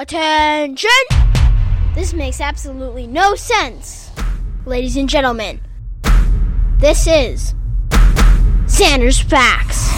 [0.00, 0.88] Attention!
[1.94, 4.10] This makes absolutely no sense.
[4.64, 5.60] Ladies and gentlemen,
[6.78, 7.54] this is
[8.64, 9.90] Xander's Facts.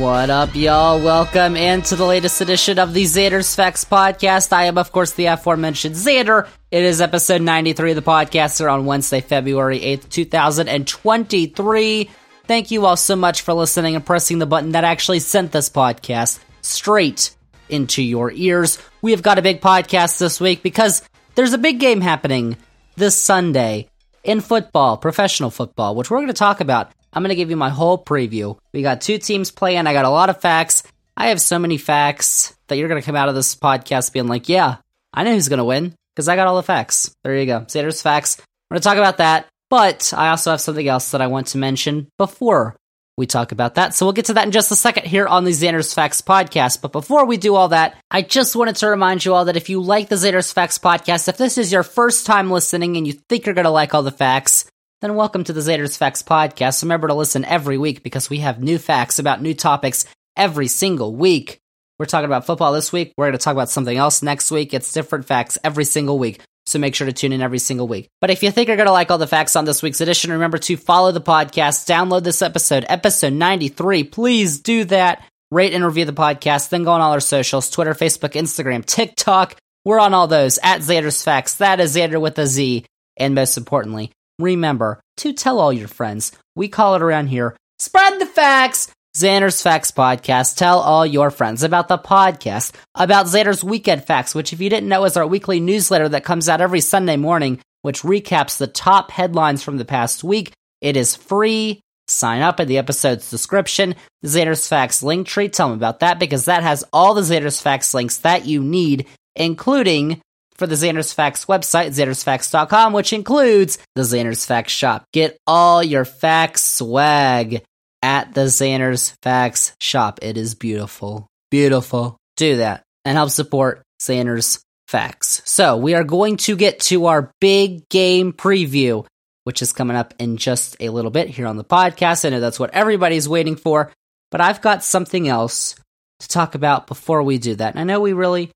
[0.00, 1.02] What up, y'all?
[1.02, 4.54] Welcome into the latest edition of the Xander's Facts podcast.
[4.54, 6.48] I am, of course, the aforementioned Xander.
[6.70, 12.10] It is episode 93 of the podcast here on Wednesday, February 8th, 2023.
[12.46, 15.68] Thank you all so much for listening and pressing the button that actually sent this
[15.68, 17.36] podcast straight
[17.72, 18.78] into your ears.
[19.00, 21.02] We have got a big podcast this week because
[21.34, 22.56] there's a big game happening
[22.96, 23.88] this Sunday
[24.22, 26.92] in football, professional football, which we're going to talk about.
[27.12, 28.58] I'm going to give you my whole preview.
[28.72, 29.86] We got two teams playing.
[29.86, 30.82] I got a lot of facts.
[31.16, 34.28] I have so many facts that you're going to come out of this podcast being
[34.28, 34.76] like, yeah,
[35.12, 37.14] I know who's going to win because I got all the facts.
[37.22, 37.60] There you go.
[37.60, 38.38] Xander's facts.
[38.70, 39.46] We're going to talk about that.
[39.68, 42.76] But I also have something else that I want to mention before
[43.16, 43.94] we talk about that.
[43.94, 46.80] So we'll get to that in just a second here on the Xander's Facts podcast.
[46.80, 49.68] But before we do all that, I just wanted to remind you all that if
[49.68, 53.12] you like the Xander's Facts podcast, if this is your first time listening and you
[53.12, 54.64] think you're going to like all the facts,
[55.02, 56.82] then welcome to the Xander's Facts podcast.
[56.82, 61.14] Remember to listen every week because we have new facts about new topics every single
[61.14, 61.58] week.
[61.98, 63.12] We're talking about football this week.
[63.16, 64.72] We're going to talk about something else next week.
[64.72, 66.40] It's different facts every single week.
[66.66, 68.08] So make sure to tune in every single week.
[68.20, 70.32] But if you think you're going to like all the facts on this week's edition,
[70.32, 74.04] remember to follow the podcast, download this episode, episode 93.
[74.04, 75.24] Please do that.
[75.50, 76.70] Rate and review the podcast.
[76.70, 79.56] Then go on all our socials Twitter, Facebook, Instagram, TikTok.
[79.84, 81.56] We're on all those at Xander's Facts.
[81.56, 82.84] That is Xander with a Z.
[83.16, 86.32] And most importantly, remember to tell all your friends.
[86.54, 88.90] We call it around here spread the facts.
[89.16, 90.56] Xander's Facts Podcast.
[90.56, 94.88] Tell all your friends about the podcast, about Xander's Weekend Facts, which, if you didn't
[94.88, 99.10] know, is our weekly newsletter that comes out every Sunday morning, which recaps the top
[99.10, 100.52] headlines from the past week.
[100.80, 101.80] It is free.
[102.08, 103.96] Sign up in the episode's description.
[104.24, 105.50] Xander's Facts link tree.
[105.50, 109.06] Tell them about that because that has all the Xander's Facts links that you need,
[109.36, 110.22] including
[110.54, 115.04] for the Xander's Facts website, xandersfacts.com, which includes the Xander's Facts shop.
[115.12, 117.62] Get all your facts swag
[118.02, 120.18] at the Xander's Facts shop.
[120.22, 121.28] It is beautiful.
[121.50, 122.16] Beautiful.
[122.36, 125.40] Do that and help support Xander's Facts.
[125.44, 129.06] So we are going to get to our big game preview,
[129.44, 132.24] which is coming up in just a little bit here on the podcast.
[132.24, 133.90] I know that's what everybody's waiting for,
[134.30, 135.76] but I've got something else
[136.20, 137.74] to talk about before we do that.
[137.74, 138.50] And I know we really,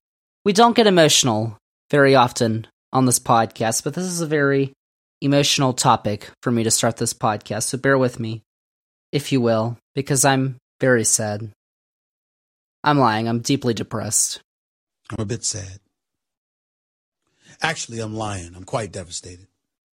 [0.44, 1.56] we don't get emotional
[1.90, 4.72] very often on this podcast, but this is a very
[5.20, 7.64] emotional topic for me to start this podcast.
[7.64, 8.42] So bear with me
[9.12, 11.50] if you will, because I'm very sad.
[12.84, 13.28] I'm lying.
[13.28, 14.40] I'm deeply depressed.
[15.10, 15.80] I'm a bit sad.
[17.62, 18.54] Actually, I'm lying.
[18.54, 19.46] I'm quite devastated.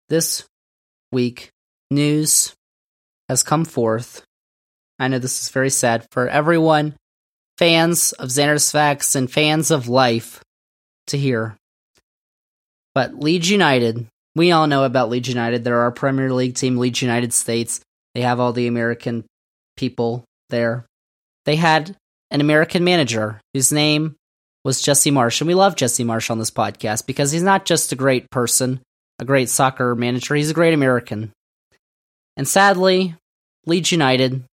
[0.08, 0.44] This
[1.12, 1.50] week,
[1.90, 2.54] news
[3.28, 4.24] has come forth.
[4.98, 6.94] I know this is very sad for everyone,
[7.58, 10.42] fans of Xander's Facts and fans of life,
[11.08, 11.56] to hear.
[12.94, 15.64] But Leeds United, we all know about Leeds United.
[15.64, 17.80] They're our Premier League team, Leeds United States.
[18.14, 19.24] They have all the American
[19.76, 20.86] people there.
[21.44, 21.96] They had
[22.30, 24.16] an American manager whose name
[24.64, 25.40] was Jesse Marsch.
[25.40, 28.80] And we love Jesse Marsch on this podcast because he's not just a great person,
[29.18, 31.32] a great soccer manager, he's a great American.
[32.36, 33.14] And sadly,
[33.66, 34.44] Leeds United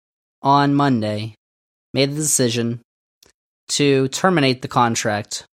[0.42, 1.34] on Monday
[1.94, 2.80] made the decision
[3.68, 5.44] to terminate the contract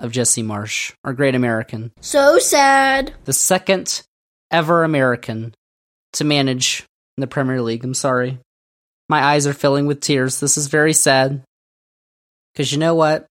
[0.00, 1.92] of Jesse Marsch, our great American.
[2.00, 3.12] So sad.
[3.24, 4.02] The second
[4.50, 5.54] ever American
[6.14, 6.84] to manage
[7.20, 7.84] in the Premier League.
[7.84, 8.38] I'm sorry.
[9.10, 10.40] My eyes are filling with tears.
[10.40, 11.44] This is very sad.
[12.54, 13.26] Because you know what?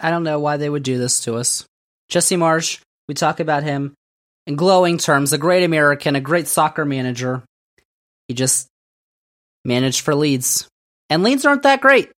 [0.00, 1.66] I don't know why they would do this to us.
[2.08, 3.92] Jesse Marsch, we talk about him
[4.46, 7.42] in glowing terms, a great American, a great soccer manager.
[8.26, 8.68] He just
[9.66, 10.66] managed for Leeds.
[11.10, 12.10] And Leeds aren't that great,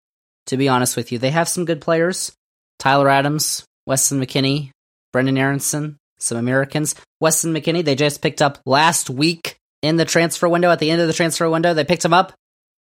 [0.48, 1.18] to be honest with you.
[1.18, 2.30] They have some good players
[2.78, 4.70] Tyler Adams, Weston McKennie,
[5.14, 6.94] Brenden Aaronson, some Americans.
[7.20, 11.00] Weston McKennie, they just picked up last week in the transfer window, at the end
[11.00, 11.74] of the transfer window.
[11.74, 12.32] They picked him up.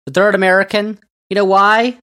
[0.05, 0.99] The third American.
[1.29, 1.97] You know why?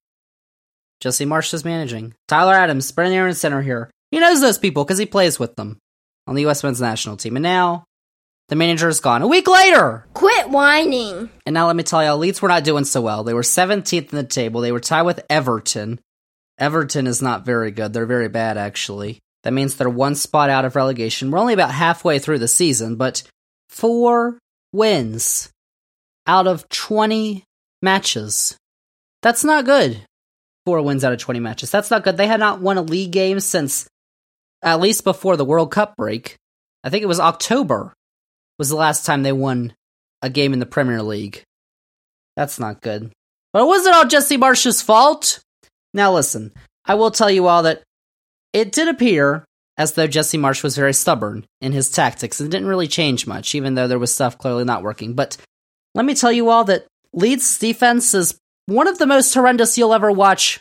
[1.00, 2.14] Jesse Marsch is managing.
[2.28, 3.90] Tyler Adams, Brenden Aaronson are here.
[4.10, 5.78] He knows those people because he plays with them
[6.26, 6.62] on the U.S.
[6.62, 7.37] men's national team.
[7.37, 7.84] And now
[8.48, 9.22] the manager is gone.
[9.22, 10.06] A week later!
[10.12, 11.31] Quit whining.
[11.46, 13.22] And now let me tell you, Leeds were not doing so well.
[13.22, 14.60] They were 17th in the table.
[14.60, 16.00] They were tied with Everton.
[16.58, 17.93] Everton is not very good.
[17.93, 19.20] They're very bad, actually.
[19.44, 21.31] That means they're one spot out of relegation.
[21.31, 23.22] We're only about halfway through the season, but
[23.69, 24.38] four
[24.72, 25.50] wins
[26.26, 27.44] out of 20
[27.82, 28.56] matches.
[29.22, 30.00] That's not good.
[30.67, 31.70] Four wins out of 20 matches.
[31.70, 32.17] That's not good.
[32.17, 33.88] They had not won a league game since
[34.62, 36.37] at least before the World Cup break.
[36.84, 37.94] I think it was October
[38.58, 39.72] was the last time they won
[40.22, 41.43] a game in the Premier League.
[42.37, 43.11] That's not good.
[43.52, 45.40] But it wasn't all Jesse Marsch's fault.
[45.93, 46.52] Now listen,
[46.84, 47.82] I will tell you all that
[48.52, 49.44] it did appear
[49.81, 53.55] as though Jesse Marsch was very stubborn in his tactics and didn't really change much,
[53.55, 55.15] even though there was stuff clearly not working.
[55.15, 55.38] But
[55.94, 59.94] let me tell you all that Leeds' defense is one of the most horrendous you'll
[59.94, 60.61] ever watch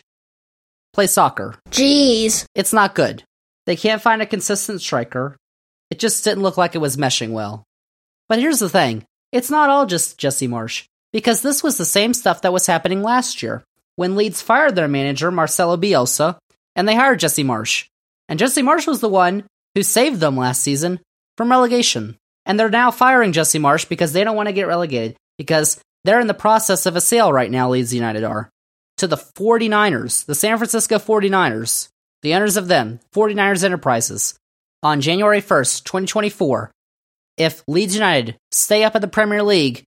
[0.94, 1.56] play soccer.
[1.70, 2.46] Jeez.
[2.56, 3.26] It's not good.
[3.66, 5.36] They can't find a consistent striker.
[5.92, 7.66] It just didn't look like it was meshing well.
[8.30, 12.14] But here's the thing it's not all just Jesse Marsch, because this was the same
[12.14, 13.66] stuff that was happening last year
[13.98, 16.38] when Leeds fired their manager, Marcelo Bielsa,
[16.74, 17.89] and they hired Jesse Marsch.
[18.30, 19.44] And Jesse Marsch was the one
[19.76, 21.00] who saved them last season
[21.36, 22.16] from relegation.
[22.46, 26.22] And they're now firing Jesse Marsch because they don't want to get relegated, because they're
[26.22, 28.50] in the process of a sale right now, Leeds United are,
[28.98, 31.90] to the 49ers, the San Francisco 49ers,
[32.22, 34.36] the owners of them, 49ers Enterprises,
[34.84, 36.72] on January 1st, 2024.
[37.38, 39.84] If Leeds United stay up in the Premier League,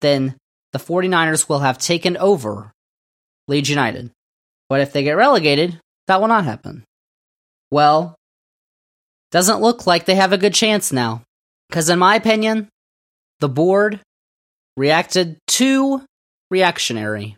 [0.00, 0.36] then
[0.72, 2.72] the 49ers will have taken over
[3.48, 4.10] Leeds United.
[4.68, 6.84] But if they get relegated, that will not happen.
[7.74, 8.14] Well,
[9.32, 11.22] doesn't look like they have a good chance now.
[11.68, 12.68] Because, in my opinion,
[13.40, 13.98] the board
[14.76, 16.00] reacted too
[16.52, 17.34] reactionary.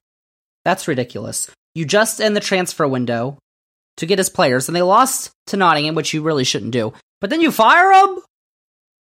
[0.62, 1.50] That's ridiculous.
[1.74, 3.38] You just end the transfer window
[3.96, 6.92] to get his players, and they lost to Nottingham, which you really shouldn't do.
[7.22, 8.18] But then you fire him?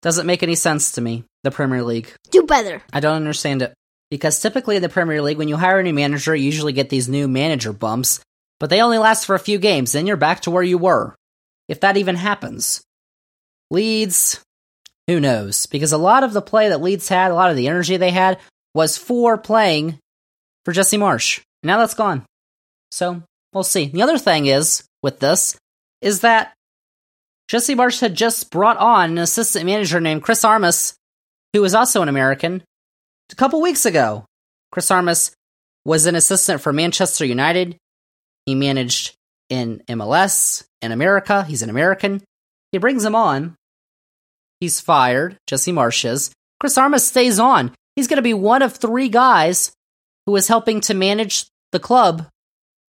[0.04, 2.14] Doesn't make any sense to me, the Premier League.
[2.30, 2.84] Do better.
[2.94, 3.74] I don't understand it.
[4.12, 6.90] Because typically in the Premier League, when you hire a new manager, you usually get
[6.90, 8.20] these new manager bumps,
[8.60, 11.16] but they only last for a few games, then you're back to where you were.
[11.68, 12.82] If that even happens.
[13.72, 14.42] Leeds,
[15.08, 15.66] who knows?
[15.66, 18.12] Because a lot of the play that Leeds had, a lot of the energy they
[18.12, 18.40] had,
[18.74, 20.00] was for playing
[20.66, 21.42] for Jesse Marsch.
[21.64, 22.26] Now that's gone.
[22.92, 23.24] So
[23.54, 23.88] we'll see.
[23.88, 25.58] The other thing is, with this,
[26.02, 26.54] is that
[27.48, 30.96] Jesse Marsch had just brought on an assistant manager named Chris Armas,
[31.54, 32.64] who is also an American,
[33.32, 34.26] a couple weeks ago.
[34.72, 35.32] Chris Armas
[35.86, 37.78] was an assistant for Manchester United.
[38.46, 39.16] He managed
[39.50, 41.44] in MLS in America.
[41.44, 42.22] He's an American.
[42.72, 43.56] He brings him on.
[44.60, 45.38] He's fired.
[45.48, 46.32] Jesse Marsch is.
[46.60, 47.72] Chris Armas stays on.
[47.96, 49.72] He's going to be one of three guys
[50.26, 52.28] who is helping to manage the club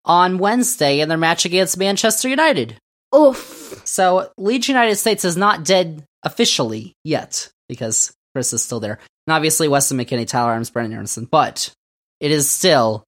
[0.04, 2.76] on Wednesday in their match against Manchester United.
[3.14, 3.82] Oof.
[3.84, 8.98] So Leeds United States is not dead officially yet because Chris is still there.
[9.26, 11.26] And obviously Weston McKennie, Tyler Arms, Brenden Aaronson.
[11.26, 11.72] But
[12.20, 13.04] it is still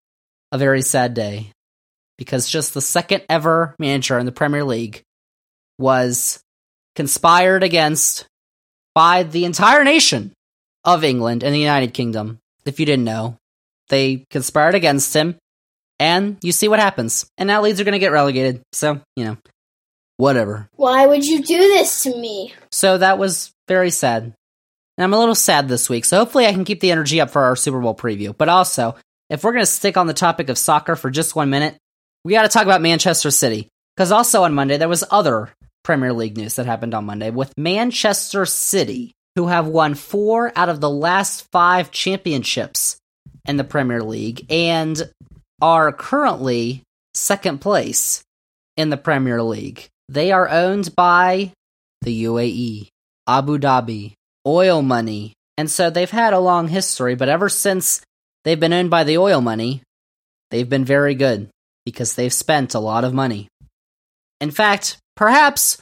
[0.50, 1.50] a very sad day
[2.18, 5.02] because just the second ever manager in the Premier League
[5.78, 6.40] was
[6.94, 8.26] conspired against
[8.94, 10.32] by the entire nation
[10.84, 12.38] of England and the United Kingdom.
[12.64, 13.36] If you didn't know,
[13.88, 15.36] they conspired against him,
[15.98, 17.26] and you see what happens.
[17.38, 18.62] And now Leeds are going to get relegated.
[18.72, 19.36] So, you know,
[20.16, 20.68] whatever.
[20.76, 22.54] Why would you do this to me?
[22.70, 24.22] So that was very sad.
[24.22, 27.30] And I'm a little sad this week, so hopefully I can keep the energy up
[27.30, 28.36] for our Super Bowl preview.
[28.36, 28.94] But also,
[29.30, 31.78] if we're going to stick on the topic of soccer for just one minute,
[32.24, 33.68] we got to talk about Manchester City.
[33.96, 35.50] Because also on Monday, there was other
[35.84, 40.68] Premier League news that happened on Monday with Manchester City, who have won four out
[40.68, 42.96] of the last five championships
[43.46, 45.10] in the Premier League and
[45.60, 46.82] are currently
[47.14, 48.22] second place
[48.76, 49.88] in the Premier League.
[50.08, 51.52] They are owned by
[52.02, 52.88] the UAE,
[53.28, 54.14] Abu Dhabi,
[54.46, 55.34] oil money.
[55.58, 58.00] And so they've had a long history, but ever since
[58.44, 59.82] they've been owned by the oil money,
[60.50, 61.48] they've been very good
[61.84, 63.48] because they've spent a lot of money.
[64.40, 65.78] In fact, perhaps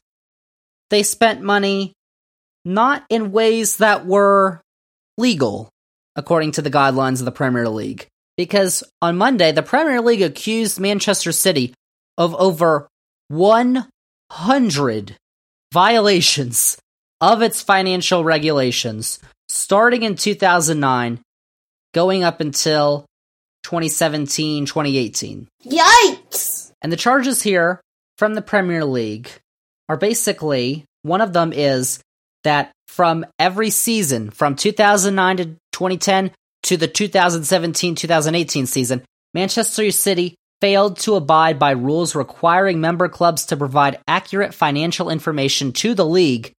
[0.90, 1.92] they spent money
[2.64, 4.61] not in ways that were
[5.16, 5.71] legal,
[6.16, 8.07] according to the guidelines of the Premier League.
[8.37, 11.75] Because on Monday, the Premier League accused Manchester City
[12.19, 12.88] of over
[13.28, 15.16] 100
[15.73, 16.78] violations
[17.21, 21.21] of its financial regulations, starting in 2009,
[21.92, 23.04] going up until
[23.62, 25.49] 2017, 2018.
[25.64, 26.73] Yikes!
[26.83, 27.81] And the charges here
[28.19, 29.31] from the Premier League
[29.88, 32.00] are basically one of them is
[32.45, 36.31] that from every season, from 2009 to 2010
[36.64, 39.02] to the 2017 2018 season,
[39.35, 45.73] Manchester City failed to abide by rules requiring member clubs to provide accurate financial information
[45.73, 46.52] to the league,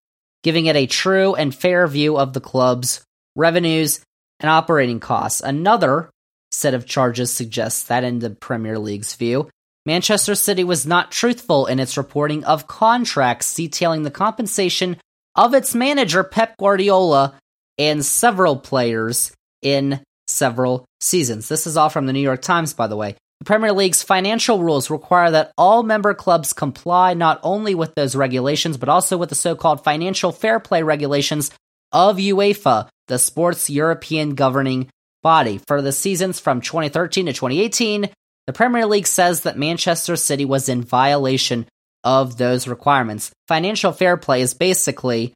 [0.43, 3.01] giving it a true and fair view of the club's
[3.35, 4.01] revenues
[4.39, 5.41] and operating costs.
[5.41, 6.09] Another
[6.51, 9.49] set of charges suggests that, in the Premier League's view,
[9.85, 14.97] Manchester City was not truthful in its reporting of contracts detailing the compensation
[15.35, 17.39] of its manager, Pep Guardiola,
[17.77, 19.31] and several players
[19.61, 21.47] in several seasons.
[21.47, 23.15] This is all from the New York Times, by the way.
[23.39, 28.15] The Premier League's financial rules require that all member clubs comply not only with those
[28.15, 31.49] regulations, but also with the so called financial fair play regulations
[31.91, 34.89] of UEFA, the sport's European governing
[35.21, 35.59] body.
[35.67, 38.09] For the seasons from 2013 to 2018,
[38.47, 41.67] The Premier League says that Manchester City was in violation
[42.03, 43.31] of those requirements.
[43.47, 45.33] Financial fair play is basically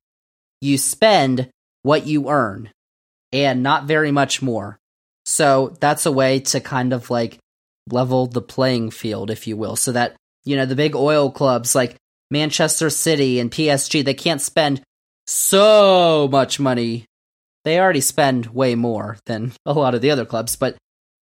[0.62, 1.50] you spend
[1.84, 2.72] what you earn
[3.32, 4.78] and not very much more.
[5.26, 7.38] So that's a way to kind of like
[7.90, 11.76] level the playing field, if you will, so that, you know, the big oil clubs
[11.76, 11.96] like
[12.32, 14.82] Manchester City and PSG, they can't spend
[15.28, 17.06] so much money.
[17.66, 20.78] They already spend way more than a lot of the other clubs, but,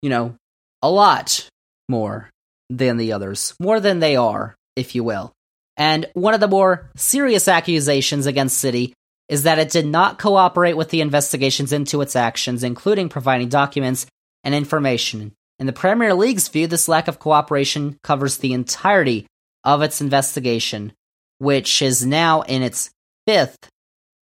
[0.01, 0.35] you know,
[0.81, 1.49] a lot
[1.89, 2.29] more
[2.69, 3.55] than the others.
[3.59, 5.33] More than they are, if you will.
[5.77, 8.93] And one of the more serious accusations against City
[9.29, 14.05] is that it did not cooperate with the investigations into its actions, including providing documents
[14.43, 15.33] and information.
[15.59, 19.25] In the Premier League's view, this lack of cooperation covers the entirety
[19.63, 20.93] of its investigation,
[21.39, 22.91] which is now in its
[23.25, 23.69] fifth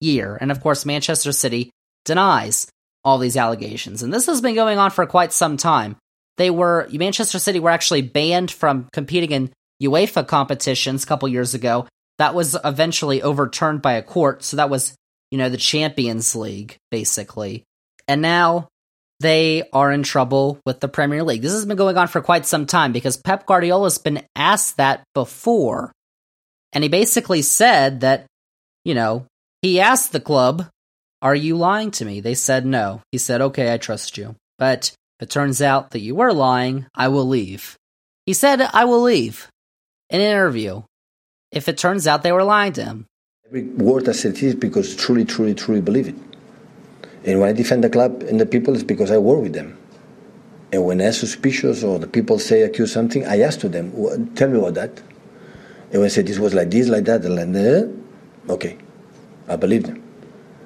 [0.01, 0.39] year.
[0.41, 1.71] And of course, Manchester City
[2.05, 2.67] denies
[3.05, 4.03] all these allegations.
[4.03, 5.97] And this has been going on for quite some time.
[6.37, 11.55] They were, Manchester City were actually banned from competing in UEFA competitions a couple years
[11.55, 11.87] ago.
[12.19, 14.43] That was eventually overturned by a court.
[14.43, 14.95] So that was,
[15.31, 17.65] you know, the Champions League, basically.
[18.09, 18.69] And now
[19.21, 21.43] they are in trouble with the Premier League.
[21.43, 24.77] This has been going on for quite some time because Pep Guardiola has been asked
[24.77, 25.93] that before.
[26.73, 28.27] And he basically said that,
[28.85, 29.27] you know,
[29.63, 30.69] he asked the club,
[31.25, 32.21] Are you lying to me?
[32.21, 33.01] They said no.
[33.11, 34.37] He said, Okay, I trust you.
[34.59, 37.79] But if it turns out that you were lying, I will leave.
[38.27, 39.49] He said, I will leave.
[40.11, 40.83] In an interview.
[41.51, 43.07] If it turns out they were lying to him.
[43.47, 46.17] Every word I said is because truly, truly, truly believe it.
[47.25, 49.79] And when I defend the club and the people, it's because I work with them.
[50.73, 54.51] And when they're suspicious or the people say accuse something, I ask to them, tell
[54.51, 54.99] me about that.
[55.91, 57.97] And when I said this was like this, like that, and like that,
[58.51, 58.77] okay,
[59.49, 60.04] I believe them.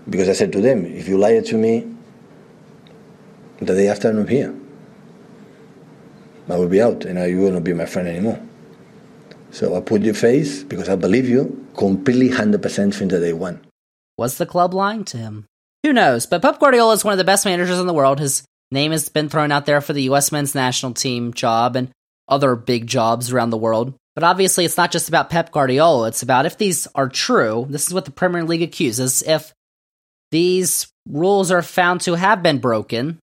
[0.09, 1.87] Because I said to them, if you lie to me,
[3.59, 4.55] the day after I'm here,
[6.49, 8.41] I will be out and you will not be my friend anymore.
[9.51, 13.61] So I put your face because I believe you completely 100% from the day one.
[14.17, 15.47] Was the club lying to him?
[15.85, 16.27] Who knows?
[16.27, 18.19] But Pep Guardiola is one of the best managers in the world.
[18.19, 20.33] His name has been thrown out there for the U.S.
[20.33, 21.91] men's national team job and
[22.29, 23.95] other big jobs around the world.
[24.15, 26.09] But obviously, it's not just about Pep Guardiola.
[26.09, 29.23] It's about if these are true, this is what the Premier League accuses.
[29.23, 29.53] If
[30.31, 33.19] these rules are found to have been broken,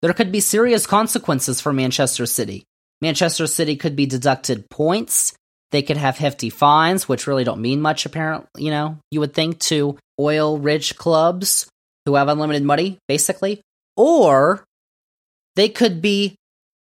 [0.00, 2.64] there could be serious consequences for Manchester City.
[3.00, 5.34] Manchester City could be deducted points.
[5.70, 9.34] They could have hefty fines, which really don't mean much, apparently, you know, you would
[9.34, 11.66] think to oil rich clubs
[12.04, 13.60] who have unlimited money, basically.
[13.96, 14.64] Or
[15.56, 16.34] they could be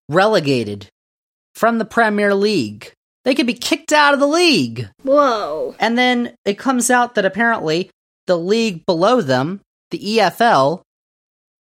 [0.10, 0.88] relegated
[1.56, 2.92] from the Premier League.
[3.24, 4.90] They could be kicked out of the league.
[5.04, 5.76] Whoa.
[5.80, 7.90] And then it comes out that apparently
[8.28, 10.82] the league below them, the EFL,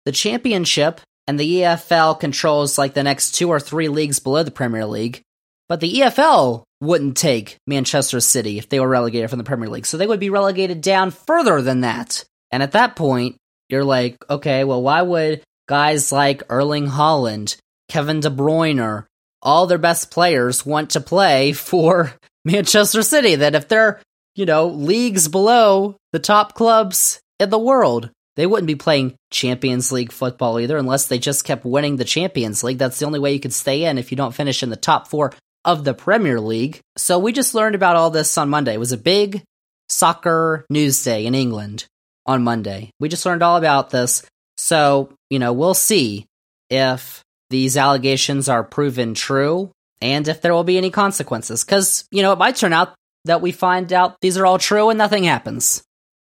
[0.04, 4.50] the championship, and the EFL controls like the next two or three leagues below the
[4.50, 5.22] Premier League.
[5.68, 9.86] But the EFL wouldn't take Manchester City if they were relegated from the Premier League.
[9.86, 12.24] So they would be relegated down further than that.
[12.50, 13.36] And at that point,
[13.68, 17.56] you're like, okay, well, why would guys like Erling Haaland,
[17.88, 19.06] Kevin De Bruyne,
[19.42, 22.12] all their best players want to play for
[22.44, 23.36] Manchester City?
[23.36, 24.00] That if they're,
[24.40, 29.92] you know, leagues below the top clubs in the world, they wouldn't be playing Champions
[29.92, 32.78] League football either unless they just kept winning the Champions League.
[32.78, 35.08] That's the only way you could stay in if you don't finish in the top
[35.08, 36.80] four of the Premier League.
[36.96, 38.74] So we just learned about all this on Monday.
[38.74, 39.42] It was a big
[39.90, 41.84] soccer news day in England
[42.24, 42.90] on Monday.
[42.98, 44.24] We just learned all about this.
[44.56, 46.24] So, you know, we'll see
[46.70, 49.70] if these allegations are proven true
[50.00, 51.62] and if there will be any consequences.
[51.62, 54.88] Because, you know, it might turn out that we find out these are all true
[54.88, 55.82] and nothing happens.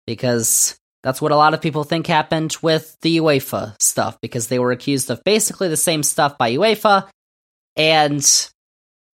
[0.06, 4.58] Because that's what a lot of people think happened with the UEFA stuff, because they
[4.58, 7.08] were accused of basically the same stuff by UEFA.
[7.76, 8.50] And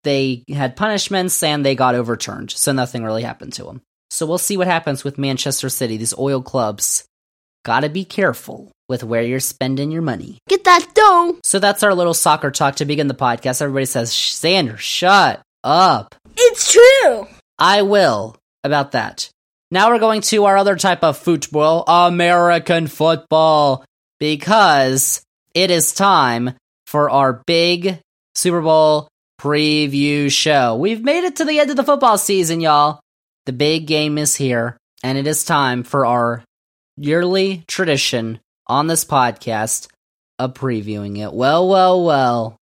[0.05, 3.83] they had punishments and they got overturned, so nothing really happened to them.
[4.11, 5.97] So we'll see what happens with Manchester City.
[5.97, 7.05] These oil clubs
[7.65, 10.39] gotta be careful with where you're spending your money.
[10.49, 11.39] Get that dough.
[11.43, 13.61] So that's our little soccer talk to begin the podcast.
[13.63, 16.15] Everybody says, Xander, shut up.
[16.37, 17.27] It's true.
[17.59, 19.31] I will about that.
[19.71, 23.85] Now we're going to our other type of football, American football,
[24.21, 25.23] because
[25.55, 26.55] it is time
[26.87, 27.99] for our big
[28.35, 29.09] Super Bowl
[29.41, 30.77] preview show.
[30.77, 33.01] We've made it to the end of the football season, y'all.
[33.47, 36.45] The big game is here, and it is time for our
[36.97, 39.89] yearly tradition on this podcast
[40.39, 41.33] of previewing it.
[41.33, 42.57] Well, well, well.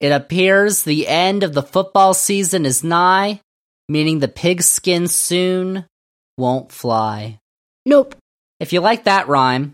[0.00, 3.40] It appears the end of the football season is nigh,
[3.88, 5.84] meaning the pigskin soon
[6.36, 7.38] won't fly.
[7.86, 8.14] Nope.
[8.60, 9.72] If you like that rhyme,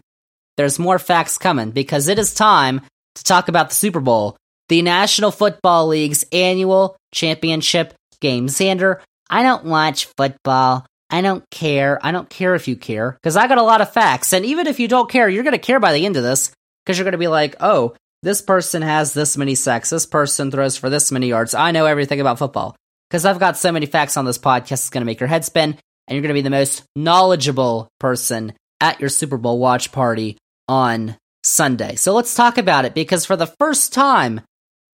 [0.56, 2.80] there's more facts coming because it is time
[3.16, 4.36] to talk about the Super Bowl
[4.68, 8.46] the National Football League's annual championship game.
[8.46, 10.86] Xander, I don't watch football.
[11.10, 11.98] I don't care.
[12.02, 14.32] I don't care if you care because I got a lot of facts.
[14.32, 16.50] And even if you don't care, you're going to care by the end of this
[16.84, 19.90] because you're going to be like, oh, this person has this many sacks.
[19.90, 21.54] This person throws for this many yards.
[21.54, 22.74] I know everything about football
[23.08, 24.72] because I've got so many facts on this podcast.
[24.72, 27.88] It's going to make your head spin and you're going to be the most knowledgeable
[27.98, 30.36] person at your Super Bowl watch party
[30.68, 31.94] on Sunday.
[31.96, 34.40] So let's talk about it because for the first time,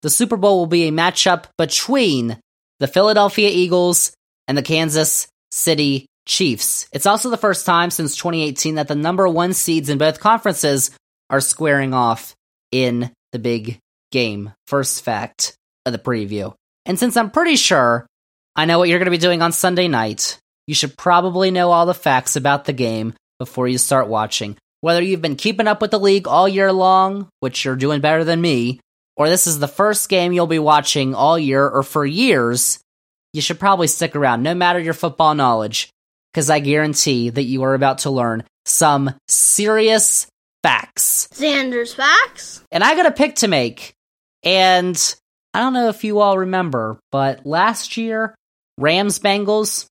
[0.03, 2.39] the Super Bowl will be a matchup between
[2.79, 4.13] the Philadelphia Eagles
[4.49, 6.89] and the Kansas City Chiefs.
[6.93, 10.91] It's also the first time since 2018 that the number one seeds in both conferences
[11.29, 12.35] are squaring off
[12.73, 13.79] in the big
[14.11, 14.53] game.
[14.67, 16.55] First fact of the preview.
[16.87, 18.07] And since I'm pretty sure
[18.57, 21.71] I know what you're going to be doing on Sunday night, you should probably know
[21.71, 24.57] all the facts about the game before you start watching.
[24.81, 28.25] Whether you've been keeping up with the league all year long, which you're doing better
[28.25, 28.81] than me,
[29.17, 32.79] or this is the first game you'll be watching all year or for years,
[33.33, 35.91] you should probably stick around, no matter your football knowledge,
[36.33, 40.27] because I guarantee that you are about to learn some serious
[40.63, 41.29] facts.
[41.33, 42.65] Xander's facts?
[42.73, 43.93] And I got a pick to make.
[44.43, 44.97] And
[45.53, 48.35] I don't know if you all remember, but last year,
[48.79, 49.87] Rams Bengals,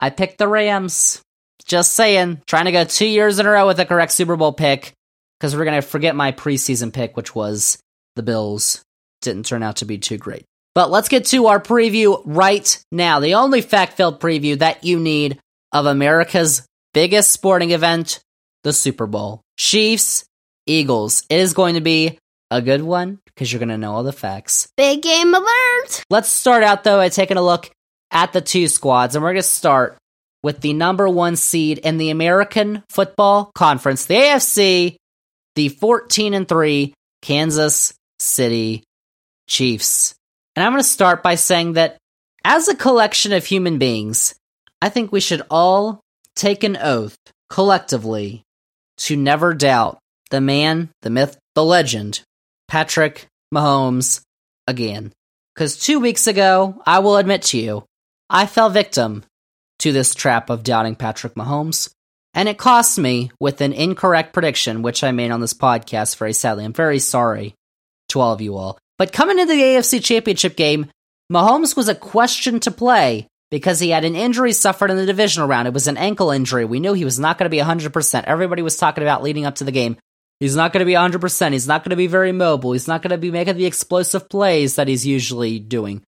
[0.00, 1.20] I picked the Rams.
[1.66, 4.52] Just saying, trying to go two years in a row with the correct Super Bowl
[4.54, 4.94] pick
[5.38, 7.78] because we're going to forget my preseason pick, which was
[8.16, 8.82] the Bills.
[9.20, 10.44] Didn't turn out to be too great.
[10.74, 13.20] But let's get to our preview right now.
[13.20, 15.38] The only fact filled preview that you need
[15.72, 18.20] of America's biggest sporting event,
[18.62, 19.42] the Super Bowl.
[19.58, 20.24] Chiefs,
[20.66, 21.24] Eagles.
[21.28, 22.18] It is going to be
[22.50, 24.68] a good one because you're going to know all the facts.
[24.76, 26.04] Big game alert!
[26.10, 27.70] Let's start out though by taking a look
[28.10, 29.98] at the two squads, and we're going to start
[30.42, 34.96] with the number one seed in the American Football Conference, the AFC,
[35.56, 38.84] the 14 and 3 Kansas City
[39.48, 40.14] Chiefs.
[40.54, 41.98] And I'm going to start by saying that
[42.44, 44.34] as a collection of human beings,
[44.80, 46.00] I think we should all
[46.36, 47.16] take an oath
[47.50, 48.42] collectively
[48.98, 49.98] to never doubt
[50.30, 52.22] the man, the myth, the legend,
[52.68, 54.20] Patrick Mahomes
[54.66, 55.12] again.
[55.54, 57.84] Because two weeks ago, I will admit to you,
[58.30, 59.24] I fell victim
[59.80, 61.90] to this trap of doubting Patrick Mahomes.
[62.34, 66.32] And it cost me with an incorrect prediction, which I made on this podcast very
[66.32, 66.64] sadly.
[66.64, 67.54] I'm very sorry
[68.10, 68.78] to all of you all.
[68.98, 70.86] But coming into the AFC Championship game,
[71.32, 75.48] Mahomes was a question to play because he had an injury suffered in the divisional
[75.48, 75.68] round.
[75.68, 76.64] It was an ankle injury.
[76.64, 78.24] We knew he was not going to be 100%.
[78.24, 79.96] Everybody was talking about leading up to the game.
[80.40, 81.52] He's not going to be 100%.
[81.52, 82.72] He's not going to be very mobile.
[82.72, 86.02] He's not going to be making the explosive plays that he's usually doing.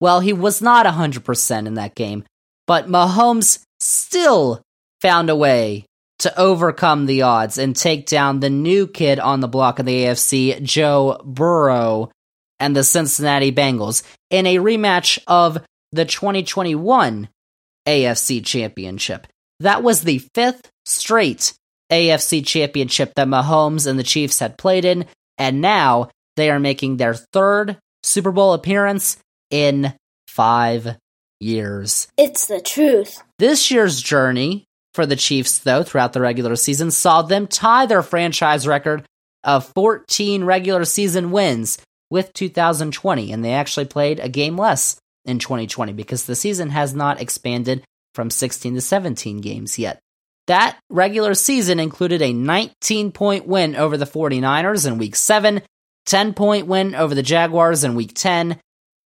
[0.00, 2.24] Well, he was not 100% in that game,
[2.66, 4.62] but Mahomes still
[5.00, 5.84] found a way
[6.20, 10.04] to overcome the odds and take down the new kid on the block in the
[10.04, 12.10] AFC, Joe Burrow,
[12.58, 15.58] and the Cincinnati Bengals in a rematch of
[15.92, 17.28] the 2021
[17.86, 19.26] AFC Championship.
[19.60, 21.52] That was the fifth straight
[21.94, 25.06] AFC Championship that Mahomes and the Chiefs had played in,
[25.38, 29.16] and now they are making their third Super Bowl appearance
[29.50, 29.94] in
[30.28, 30.96] five
[31.40, 32.08] years.
[32.16, 33.22] It's the truth.
[33.38, 38.02] This year's journey for the Chiefs, though, throughout the regular season, saw them tie their
[38.02, 39.04] franchise record
[39.42, 41.78] of 14 regular season wins
[42.10, 46.94] with 2020, and they actually played a game less in 2020 because the season has
[46.94, 50.00] not expanded from 16 to 17 games yet.
[50.46, 55.62] That regular season included a 19 point win over the 49ers in week 7,
[56.06, 58.60] 10 point win over the Jaguars in week 10.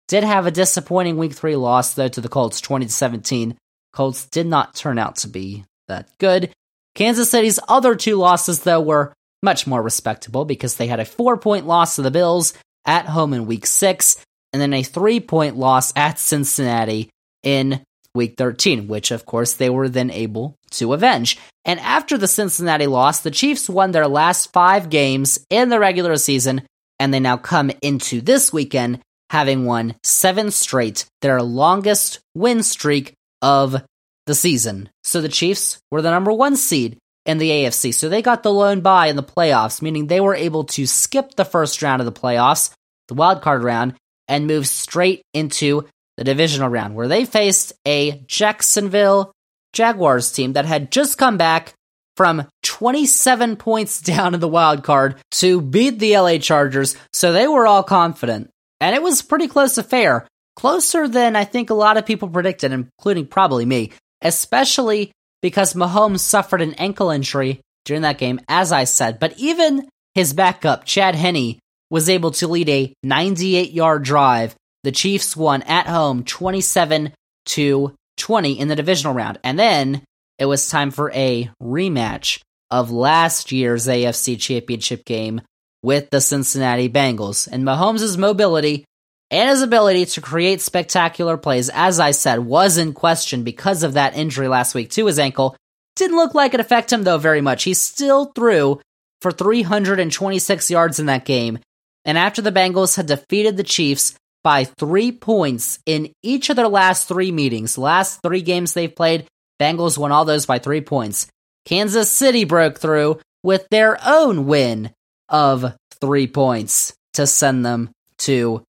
[0.09, 3.57] Did have a disappointing week 3 loss though to the Colts 20 to 17.
[3.93, 6.53] Colts did not turn out to be that good.
[6.95, 11.37] Kansas City's other two losses though were much more respectable because they had a 4
[11.37, 12.55] point loss to the Bills
[12.87, 17.11] at home in week 6 and then a 3 point loss at Cincinnati
[17.43, 17.83] in
[18.17, 21.39] week 13, which of course they were then able to avenge.
[21.65, 26.17] And after the Cincinnati loss, the Chiefs won their last five games in the regular
[26.17, 26.63] season,
[26.99, 29.01] and they now come into this weekend
[29.31, 33.83] having won seven straight, their longest win streak of
[34.27, 34.89] the season.
[35.05, 37.93] So the Chiefs were the number one seed in the AFC.
[37.93, 41.35] So they got the lone bye in the playoffs, meaning they were able to skip
[41.35, 42.71] the first round of the playoffs,
[43.09, 43.95] the wild card round,
[44.29, 49.33] and move straight into the divisional round, where they faced a Jacksonville
[49.73, 51.75] Jaguars team that had just come back
[52.17, 57.47] from 27 points down in the wild card to beat the LA Chargers, so they
[57.47, 58.51] were all confident.
[58.81, 60.27] And it was pretty close affair.
[60.55, 66.21] Closer than I think a lot of people predicted, including probably me, especially because Mahomes
[66.21, 69.19] suffered an ankle injury during that game, as I said.
[69.19, 71.59] But even his backup, Chad Henne,
[71.91, 74.55] was able to lead a 98 yard drive.
[74.87, 77.13] The Chiefs won at home 27
[77.47, 79.41] to 20 in the divisional round.
[79.43, 80.03] And then
[80.39, 85.41] it was time for a rematch of last year's AFC championship game
[85.83, 87.49] with the Cincinnati Bengals.
[87.51, 88.85] And Mahomes' mobility
[89.29, 93.95] and his ability to create spectacular plays, as I said, was in question because of
[93.95, 95.57] that injury last week to his ankle.
[95.97, 97.65] Didn't look like it affected him, though, very much.
[97.65, 98.81] He still threw
[99.21, 101.59] for 326 yards in that game.
[102.05, 104.15] And after the Bengals had defeated the Chiefs
[104.47, 109.27] by three points in each of their last three meetings, last three games they've played,
[109.61, 111.27] Bengals won all those by three points.
[111.65, 114.93] Kansas City broke through with their own win
[115.29, 118.63] of three points to send them to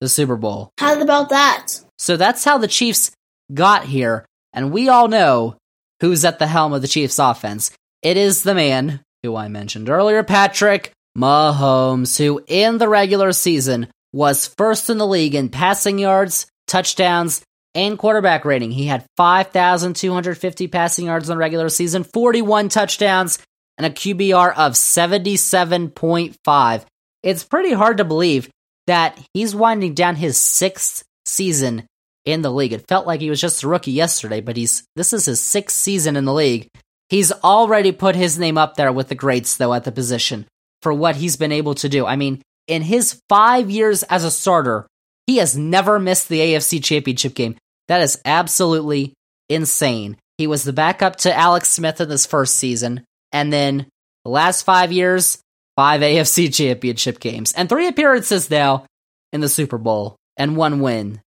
[0.00, 0.70] the Super Bowl.
[0.78, 1.66] How about that?
[1.98, 3.10] So that's how the Chiefs
[3.52, 4.24] got here.
[4.52, 5.56] And we all know
[6.00, 7.72] who's at the helm of the Chiefs offense.
[8.02, 13.88] It is the man who I mentioned earlier, Patrick Mahomes, who in the regular season
[14.14, 17.42] was first in the league in passing yards, touchdowns,
[17.74, 18.70] and quarterback rating.
[18.70, 23.40] He had 5,250 passing yards in the regular season, 41 touchdowns,
[23.76, 26.84] and a QBR of 77.5.
[27.24, 28.48] It's pretty hard to believe
[28.86, 31.84] that he's winding down his sixth season
[32.24, 32.72] in the league.
[32.72, 35.76] It felt like he was just a rookie yesterday, but he's this is his sixth
[35.76, 36.68] season in the league.
[37.08, 40.46] He's already put his name up there with the greats though at the position
[40.82, 42.04] for what he's been able to do.
[42.06, 44.86] I mean, in his 5 years as a starter,
[45.26, 47.56] he has never missed the AFC Championship game.
[47.88, 49.14] That is absolutely
[49.48, 50.16] insane.
[50.38, 53.86] He was the backup to Alex Smith in this first season, and then
[54.24, 55.38] the last 5 years,
[55.76, 58.86] 5 AFC Championship games and 3 appearances now
[59.32, 61.20] in the Super Bowl and one win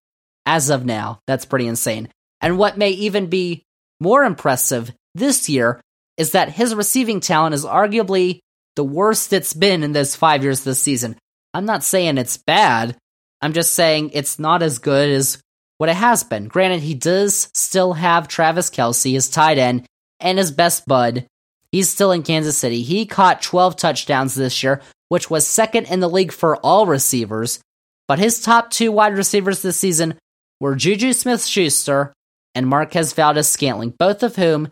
[0.45, 1.19] as of now.
[1.27, 2.09] That's pretty insane.
[2.41, 3.63] And what may even be
[3.99, 5.81] more impressive this year
[6.17, 8.39] is that his receiving talent is arguably
[8.75, 11.17] the worst it's been in those five years this season.
[11.53, 12.97] I'm not saying it's bad.
[13.41, 15.37] I'm just saying it's not as good as
[15.77, 16.47] what it has been.
[16.47, 19.85] Granted, he does still have Travis Kelce, his tight end,
[20.19, 21.25] and his best bud.
[21.71, 22.81] He's still in Kansas City.
[22.81, 27.59] He caught 12 touchdowns this year, which was second in the league for all receivers.
[28.07, 30.15] But his top two wide receivers this season
[30.59, 32.13] were Juju Smith Schuster
[32.55, 34.69] and Marquez Valdes Scantling, both of whom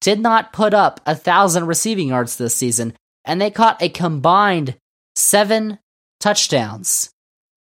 [0.00, 4.76] did not put up a thousand receiving yards this season, and they caught a combined
[5.16, 5.78] seven
[6.20, 7.10] touchdowns.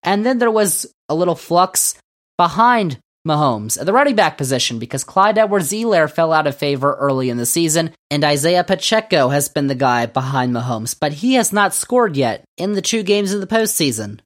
[0.03, 1.95] And then there was a little flux
[2.37, 6.95] behind Mahomes at the running back position because Clyde Edwards Helaire fell out of favor
[6.95, 11.35] early in the season, and Isaiah Pacheco has been the guy behind Mahomes, but he
[11.35, 14.21] has not scored yet in the two games in the postseason.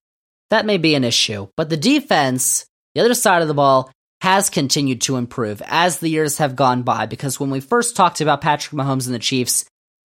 [0.50, 4.48] That may be an issue, but the defense, the other side of the ball, has
[4.48, 8.40] continued to improve as the years have gone by because when we first talked about
[8.40, 9.64] Patrick Mahomes and the Chiefs,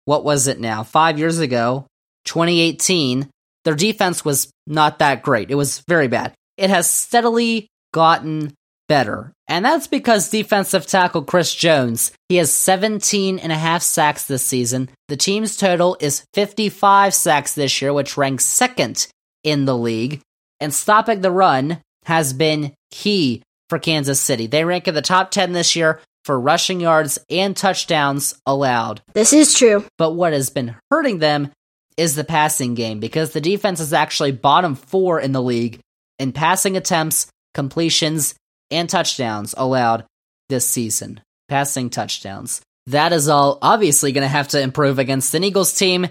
[0.05, 0.83] what was it now?
[0.83, 1.87] Five years ago,
[2.27, 3.29] 2018,
[3.65, 5.51] their defense was not that great.
[5.51, 6.35] It was very bad.
[6.57, 8.53] It has steadily gotten
[8.89, 9.33] better.
[9.49, 14.45] And that's because defensive tackle Chris Jones, he has 17 and a half sacks this
[14.45, 14.89] season.
[15.09, 19.07] The team's total is 55 sacks this year, which ranks second
[19.43, 20.21] in the league.
[20.61, 24.47] And stopping the run has been key for Kansas City.
[24.47, 29.03] They rank in the top 10 this year for rushing yards and touchdowns allowed.
[29.13, 29.85] This is true.
[29.99, 31.51] But what has been hurting them
[31.97, 35.79] is the passing game because the defense is actually bottom four in the league
[36.19, 38.35] in passing attempts, completions,
[38.71, 40.05] and touchdowns allowed
[40.49, 41.21] this season.
[41.49, 42.63] Passing touchdowns.
[42.89, 46.09] That is all obviously going to have to improve against an Eagles team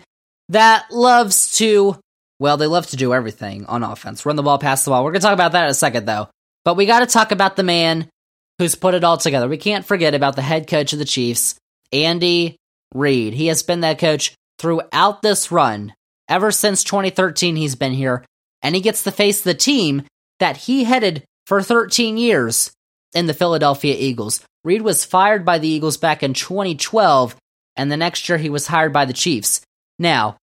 [0.49, 1.99] that loves to,
[2.39, 4.25] well, they love to do everything on offense.
[4.25, 5.03] Run the ball, pass the ball.
[5.03, 6.29] We're going to talk about that in a second, though.
[6.65, 8.09] But we got to talk about the man
[8.57, 9.47] who's put it all together.
[9.47, 11.55] We can't forget about the head coach of the Chiefs,
[11.91, 12.57] Andy
[12.93, 13.33] Reid.
[13.33, 15.93] He has been that coach throughout this run.
[16.29, 18.23] Ever since 2013, he's been here,
[18.61, 20.03] and he gets to face the team
[20.39, 22.71] that he headed for 13 years
[23.13, 24.41] in the Philadelphia Eagles.
[24.63, 27.35] Reid was fired by the Eagles back in 2012,
[27.75, 29.61] and the next year he was hired by the Chiefs.
[29.99, 30.37] Now,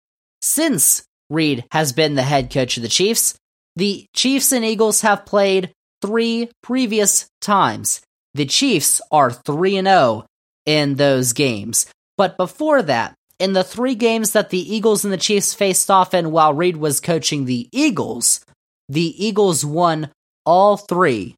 [0.41, 3.37] since Reid has been the head coach of the Chiefs,
[3.75, 8.01] the Chiefs and Eagles have played three previous times.
[8.35, 10.27] The Chiefs are 3 0
[10.65, 11.87] in those games.
[12.17, 16.15] But before that, in the three games that the Eagles and the Chiefs faced off
[16.15, 18.41] in while Reid was coaching the Eagles,
[18.89, 20.11] the Eagles won
[20.45, 21.35] all three.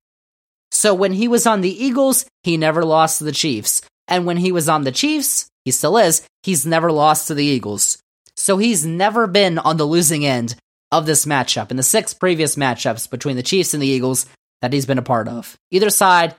[0.70, 3.82] So when he was on the Eagles, he never lost to the Chiefs.
[4.06, 7.44] And when he was on the Chiefs, he still is, he's never lost to the
[7.44, 7.98] Eagles.
[8.36, 10.54] So he's never been on the losing end
[10.92, 14.26] of this matchup in the six previous matchups between the Chiefs and the Eagles
[14.62, 15.56] that he's been a part of.
[15.70, 16.34] Either side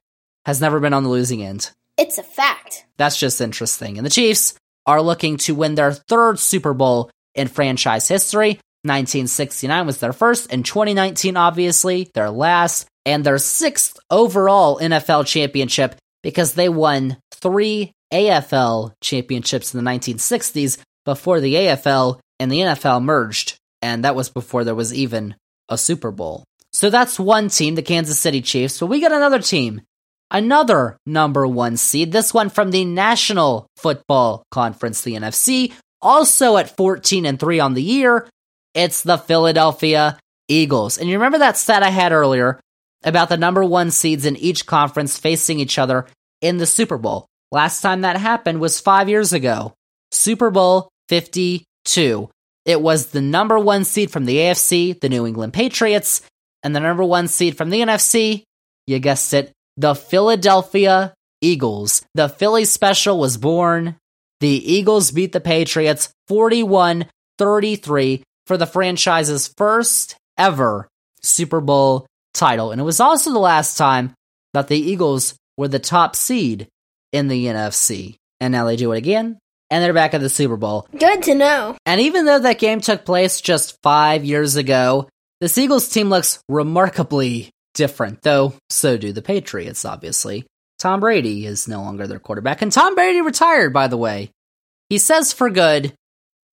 [0.46, 1.72] has never been on the losing end.
[1.98, 2.86] It's a fact.
[2.98, 3.98] That's just interesting.
[3.98, 4.54] And the Chiefs
[4.86, 8.60] are looking to win their third Super Bowl in franchise history.
[8.84, 15.96] 1969 was their first, and 2019, obviously, their last, and their sixth overall NFL championship
[16.24, 23.04] because they won three AFL championships in the 1960s before the AFL and the NFL
[23.04, 25.36] merged, and that was before there was even
[25.68, 26.44] a Super Bowl.
[26.72, 29.82] So that's one team, the Kansas City Chiefs, but we got another team,
[30.32, 36.76] another number one seed, this one from the National Football Conference, the NFC, also at
[36.76, 38.28] 14 and 3 on the year.
[38.74, 40.98] It's the Philadelphia Eagles.
[40.98, 42.60] And you remember that stat I had earlier
[43.04, 46.06] about the number one seeds in each conference facing each other
[46.42, 47.26] in the Super Bowl.
[47.52, 49.74] Last time that happened was five years ago.
[50.12, 52.30] Super Bowl 52.
[52.66, 56.22] It was the number one seed from the AFC, the New England Patriots,
[56.62, 58.44] and the number one seed from the NFC,
[58.86, 62.04] you guessed it, the Philadelphia Eagles.
[62.14, 63.96] The Philly special was born.
[64.42, 67.06] The Eagles beat the Patriots 41
[67.38, 70.90] 33 for the franchise's first ever
[71.22, 72.72] Super Bowl title.
[72.72, 74.14] And it was also the last time
[74.54, 76.68] that the Eagles were the top seed
[77.14, 78.16] in the NFC.
[78.42, 79.38] And now they do it again,
[79.70, 80.88] and they're back at the Super Bowl.
[80.98, 81.78] Good to know.
[81.86, 85.08] And even though that game took place just five years ago,
[85.40, 90.46] the Eagles team looks remarkably different, though so do the Patriots, obviously.
[90.80, 94.32] Tom Brady is no longer their quarterback, and Tom Brady retired, by the way.
[94.90, 95.94] He says for good.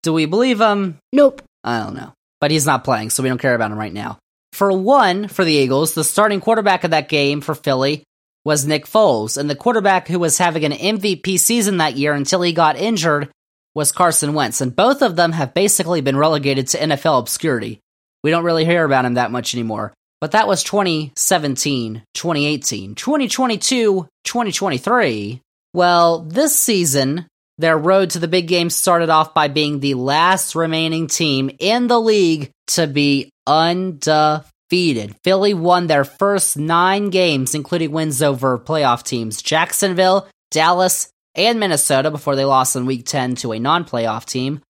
[0.04, 0.98] Do we believe him?
[1.12, 1.42] Nope.
[1.64, 2.12] I don't know.
[2.40, 4.18] But he's not playing, so we don't care about him right now.
[4.52, 8.04] For one, for the Eagles, the starting quarterback of that game for Philly
[8.44, 12.40] was Nick Foles, and the quarterback who was having an MVP season that year until
[12.40, 13.28] he got injured
[13.74, 17.80] was Carson Wentz, and both of them have basically been relegated to NFL obscurity.
[18.22, 19.92] We don't really hear about him that much anymore.
[20.26, 25.40] But that was 2017, 2018, 2022, 2023.
[25.72, 30.56] Well, this season, their road to the big game started off by being the last
[30.56, 35.14] remaining team in the league to be undefeated.
[35.22, 42.10] Philly won their first nine games, including wins over playoff teams Jacksonville, Dallas, and Minnesota
[42.10, 44.60] before they lost in week 10 to a non playoff team.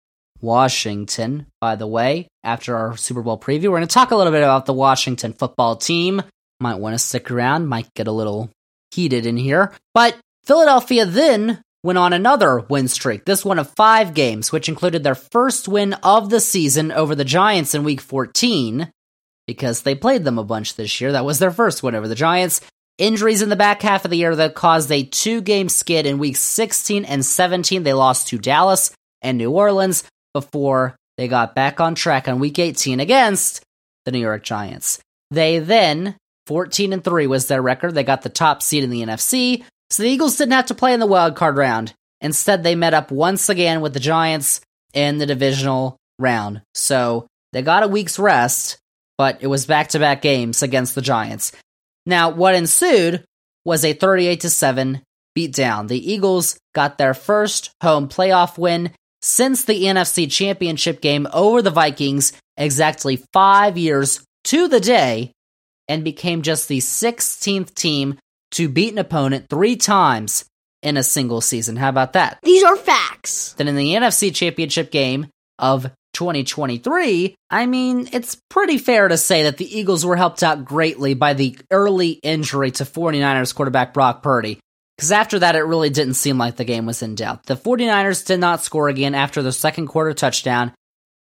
[0.40, 4.32] Washington, by the way, after our Super Bowl preview, we're going to talk a little
[4.32, 6.22] bit about the Washington football team.
[6.60, 8.50] Might want to stick around, might get a little
[8.90, 9.72] heated in here.
[9.94, 15.04] But Philadelphia then went on another win streak, this one of five games, which included
[15.04, 18.90] their first win of the season over the Giants in week 14,
[19.46, 21.12] because they played them a bunch this year.
[21.12, 22.60] That was their first win over the Giants.
[22.98, 26.18] Injuries in the back half of the year that caused a two game skid in
[26.18, 27.82] weeks 16 and 17.
[27.82, 30.04] They lost to Dallas and New Orleans
[30.36, 33.62] before they got back on track on week 18 against
[34.04, 35.00] the New York Giants.
[35.30, 36.14] They then
[36.46, 37.94] 14 and 3 was their record.
[37.94, 39.64] They got the top seed in the NFC.
[39.88, 41.94] So the Eagles didn't have to play in the wild card round.
[42.20, 44.60] Instead, they met up once again with the Giants
[44.92, 46.60] in the divisional round.
[46.74, 48.76] So they got a week's rest,
[49.16, 51.52] but it was back to back games against the Giants.
[52.04, 53.24] Now, what ensued
[53.64, 55.00] was a 38 to 7
[55.34, 55.88] beatdown.
[55.88, 58.92] The Eagles got their first home playoff win
[59.26, 65.32] since the NFC Championship game over the Vikings exactly five years to the day
[65.88, 68.18] and became just the 16th team
[68.52, 70.44] to beat an opponent three times
[70.80, 71.74] in a single season.
[71.74, 72.38] How about that?
[72.44, 73.54] These are facts.
[73.54, 75.26] Then in the NFC Championship game
[75.58, 80.64] of 2023, I mean, it's pretty fair to say that the Eagles were helped out
[80.64, 84.60] greatly by the early injury to 49ers quarterback Brock Purdy.
[84.96, 87.44] Because after that, it really didn't seem like the game was in doubt.
[87.44, 90.72] The 49ers did not score again after their second quarter touchdown,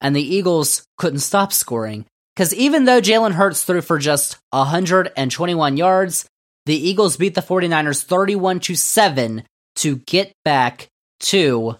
[0.01, 2.05] and the Eagles couldn't stop scoring.
[2.35, 6.27] Because even though Jalen Hurts threw for just 121 yards,
[6.67, 9.43] the Eagles beat the 49ers 31 to 7
[9.77, 10.89] to get back
[11.21, 11.77] to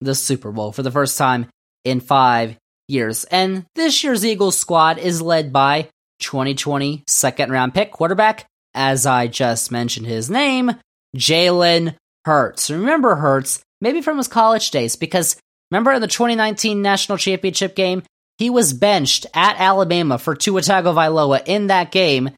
[0.00, 1.46] the Super Bowl for the first time
[1.84, 2.56] in five
[2.88, 3.24] years.
[3.24, 5.88] And this year's Eagles squad is led by
[6.20, 10.72] 2020 second round pick quarterback, as I just mentioned his name,
[11.16, 12.70] Jalen Hurts.
[12.70, 15.36] Remember Hurts, maybe from his college days, because
[15.70, 18.02] remember in the 2019 national championship game,
[18.38, 22.30] he was benched at Alabama for Tua Tagovailoa in that game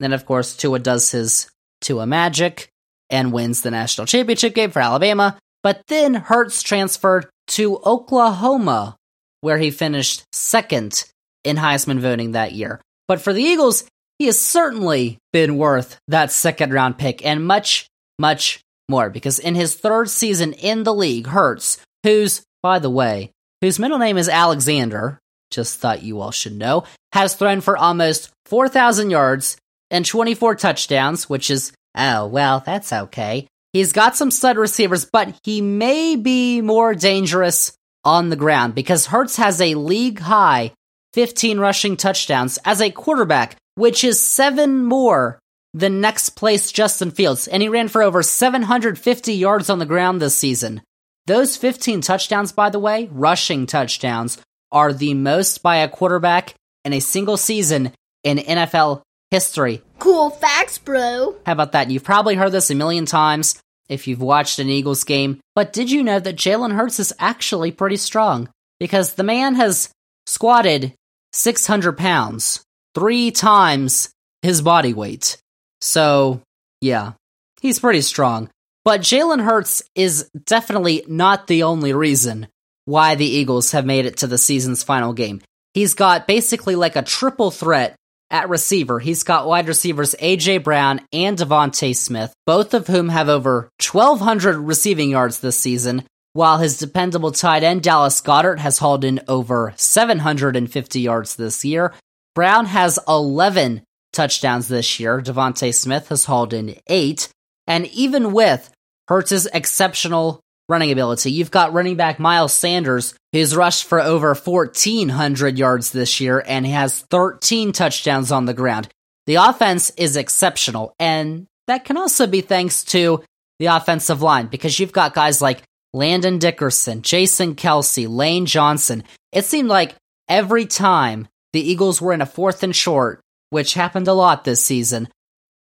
[0.00, 2.68] then, of course, Tua does his Tua magic
[3.10, 5.38] and wins the national championship game for Alabama.
[5.62, 8.96] But then Hurts transferred to Oklahoma,
[9.40, 11.04] where he finished second
[11.44, 12.80] in Heisman voting that year.
[13.06, 13.84] But for the Eagles,
[14.18, 17.87] he has certainly been worth that second round pick and much,
[18.18, 23.30] much more because in his third season in the league, Hurts, who's, by the way,
[23.60, 25.18] whose middle name is Alexander,
[25.50, 29.56] just thought you all should know, has thrown for almost 4,000 yards
[29.90, 33.46] and 24 touchdowns, which is, oh, well, that's okay.
[33.72, 37.72] He's got some stud receivers, but he may be more dangerous
[38.04, 40.72] on the ground because Hurts has a league high
[41.14, 45.38] 15 rushing touchdowns as a quarterback, which is seven more
[45.78, 50.20] than next place Justin Fields, and he ran for over 750 yards on the ground
[50.20, 50.82] this season.
[51.26, 54.38] Those 15 touchdowns, by the way, rushing touchdowns,
[54.72, 57.92] are the most by a quarterback in a single season
[58.24, 59.82] in NFL history.
[59.98, 61.36] Cool facts, bro.
[61.46, 61.90] How about that?
[61.90, 65.90] You've probably heard this a million times if you've watched an Eagles game, but did
[65.90, 68.48] you know that Jalen Hurts is actually pretty strong?
[68.80, 69.90] Because the man has
[70.26, 70.92] squatted
[71.32, 72.62] 600 pounds,
[72.94, 74.10] three times
[74.42, 75.38] his body weight.
[75.80, 76.40] So,
[76.80, 77.12] yeah,
[77.60, 78.50] he's pretty strong.
[78.84, 82.48] But Jalen Hurts is definitely not the only reason
[82.86, 85.42] why the Eagles have made it to the season's final game.
[85.74, 87.96] He's got basically like a triple threat
[88.30, 88.98] at receiver.
[88.98, 94.56] He's got wide receivers AJ Brown and DeVonta Smith, both of whom have over 1,200
[94.56, 99.74] receiving yards this season, while his dependable tight end Dallas Goedert has hauled in over
[99.76, 101.92] 750 yards this year.
[102.34, 103.82] Brown has 11
[104.18, 105.22] touchdowns this year.
[105.22, 107.28] DeVonta Smith has hauled in eight.
[107.68, 108.68] And even with
[109.06, 115.56] Hurts' exceptional running ability, you've got running back Miles Sanders, who's rushed for over 1,400
[115.56, 118.88] yards this year and has 13 touchdowns on the ground.
[119.26, 123.22] The offense is exceptional, and that can also be thanks to
[123.60, 129.04] the offensive line because you've got guys like Landon Dickerson, Jason Kelce, Lane Johnson.
[129.30, 129.94] It seemed like
[130.28, 134.62] every time the Eagles were in a fourth and short, which happened a lot this
[134.62, 135.08] season,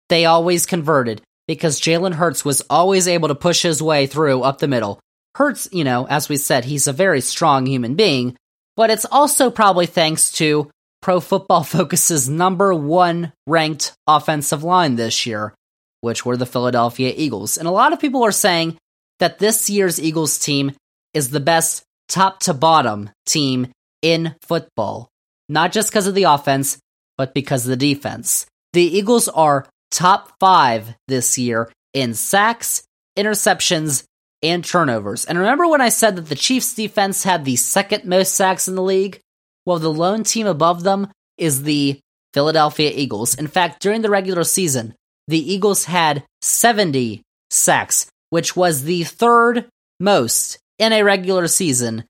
[0.09, 4.59] they always converted because Jalen Hurts was always able to push his way through up
[4.59, 5.01] the middle.
[5.35, 8.37] Hurts, you know, as we said, he's a very strong human being,
[8.77, 10.71] but it's also probably thanks to
[11.03, 15.55] Pro Football Focus's number one ranked offensive line this year,
[16.01, 17.59] which were the Philadelphia Eagles.
[17.59, 18.79] And a lot of people are saying
[19.19, 20.73] that this year's Eagles team
[21.13, 23.69] is the best top to bottom team
[24.03, 25.09] in football,
[25.49, 26.79] not just because of the offense,
[27.17, 28.47] but because of the defense.
[28.73, 32.83] The Eagles are top five this year in sacks,
[33.17, 34.05] interceptions,
[34.43, 35.25] and turnovers.
[35.25, 38.75] And remember when I said that the Chiefs defense had the second most sacks in
[38.75, 39.21] the league?
[39.65, 41.99] Well, the lone team above them is the
[42.35, 43.35] Philadelphia Eagles.
[43.35, 44.95] In fact, during the regular season,
[45.29, 49.67] the Eagles had 70 sacks, which was the third
[50.01, 52.05] most in a regular season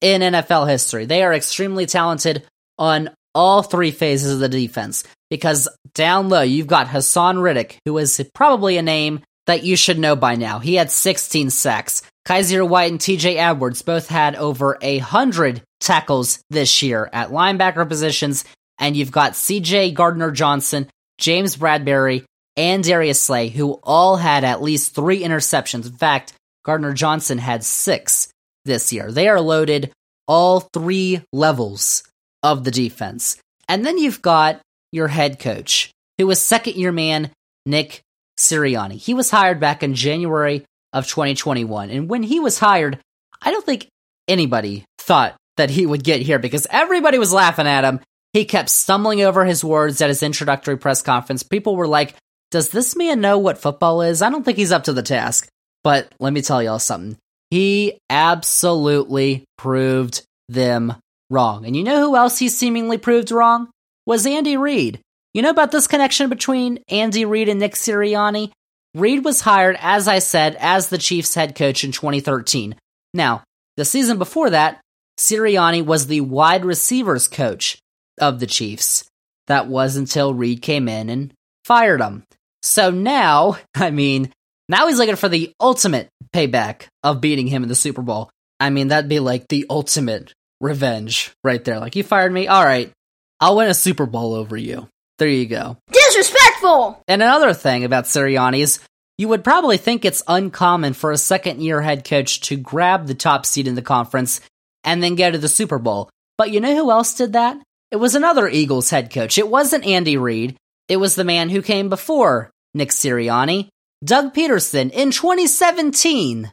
[0.00, 1.06] in NFL history.
[1.06, 2.44] They are extremely talented
[2.78, 7.96] on all three phases of the defense because down low you've got Haason Reddick, who
[7.98, 10.58] is probably a name that you should know by now.
[10.58, 12.02] He had 16 sacks.
[12.26, 17.88] Kyzir White and TJ Edwards both had over a hundred tackles this year at linebacker
[17.88, 18.44] positions,
[18.78, 20.88] and you've got CJ Gardner Johnson,
[21.18, 22.24] James Bradberry,
[22.56, 25.86] and Darius Slay, who all had at least three interceptions.
[25.86, 28.28] In fact, Gardner Johnson had six
[28.64, 29.10] this year.
[29.10, 29.92] They are loaded
[30.28, 32.04] all three levels
[32.42, 33.36] of the defense.
[33.68, 34.60] And then you've got
[34.92, 37.30] your head coach, who was second year man
[37.66, 38.02] Nick
[38.38, 38.94] Sirianni.
[38.94, 41.90] He was hired back in January of 2021.
[41.90, 42.98] And when he was hired,
[43.42, 43.86] I don't think
[44.28, 48.00] anybody thought that he would get here because everybody was laughing at him.
[48.32, 51.42] He kept stumbling over his words at his introductory press conference.
[51.42, 52.14] People were like,
[52.50, 54.22] Does this man know what football is?
[54.22, 55.48] I don't think he's up to the task.
[55.82, 57.16] But let me tell y'all something.
[57.50, 60.94] He absolutely proved them
[61.30, 61.64] wrong.
[61.64, 63.70] And you know who else he seemingly proved wrong?
[64.06, 65.00] Was Andy Reid.
[65.32, 68.50] You know about this connection between Andy Reid and Nick Sirianni?
[68.94, 72.74] Reid was hired, as I said, as the Chiefs head coach in 2013.
[73.14, 73.44] Now,
[73.76, 74.80] the season before that,
[75.18, 77.78] Sirianni was the wide receivers coach
[78.20, 79.04] of the Chiefs.
[79.46, 81.32] That was until Reid came in and
[81.64, 82.24] fired him.
[82.62, 84.32] So now, I mean,
[84.68, 88.30] now he's looking for the ultimate payback of beating him in the Super Bowl.
[88.58, 91.78] I mean, that'd be like the ultimate revenge right there.
[91.78, 92.48] Like, you fired me?
[92.48, 92.92] All right,
[93.40, 94.88] I'll win a Super Bowl over you.
[95.18, 95.76] There you go.
[95.92, 97.02] Disrespectful!
[97.06, 98.80] And another thing about Sirianni is
[99.18, 103.14] you would probably think it's uncommon for a second year head coach to grab the
[103.14, 104.40] top seed in the conference
[104.82, 106.08] and then go to the Super Bowl.
[106.38, 107.58] But you know who else did that?
[107.90, 109.36] It was another Eagles head coach.
[109.36, 110.56] It wasn't Andy Reid.
[110.88, 113.68] It was the man who came before Nick Sirianni,
[114.02, 116.50] Doug Pederson, in 2017.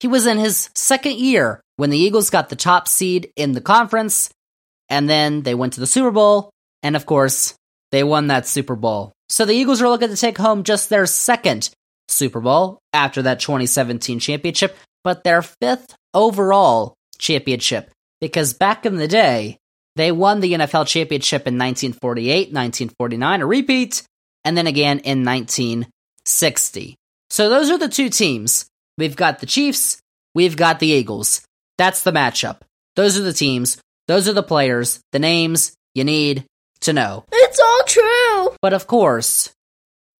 [0.00, 3.60] He was in his second year when the Eagles got the top seed in the
[3.60, 4.30] conference,
[4.88, 6.50] and then they went to the Super Bowl,
[6.82, 7.54] and of course,
[7.90, 9.12] they won that Super Bowl.
[9.28, 11.70] So the Eagles are looking to take home just their second
[12.08, 17.90] Super Bowl after that 2017 championship, but their fifth overall championship.
[18.20, 19.58] Because back in the day,
[19.96, 24.02] they won the NFL championship in 1948, 1949, a repeat,
[24.44, 26.94] and then again in 1960.
[27.30, 28.66] So those are the two teams.
[28.98, 30.02] We've got the Chiefs,
[30.34, 31.40] we've got the Eagles.
[31.78, 32.58] That's the matchup.
[32.96, 36.44] Those are the teams, those are the players, the names, you need
[36.80, 37.24] to know.
[37.32, 38.56] It's all true.
[38.60, 39.50] But of course,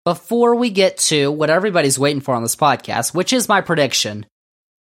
[0.05, 4.25] before we get to what everybody's waiting for on this podcast, which is my prediction,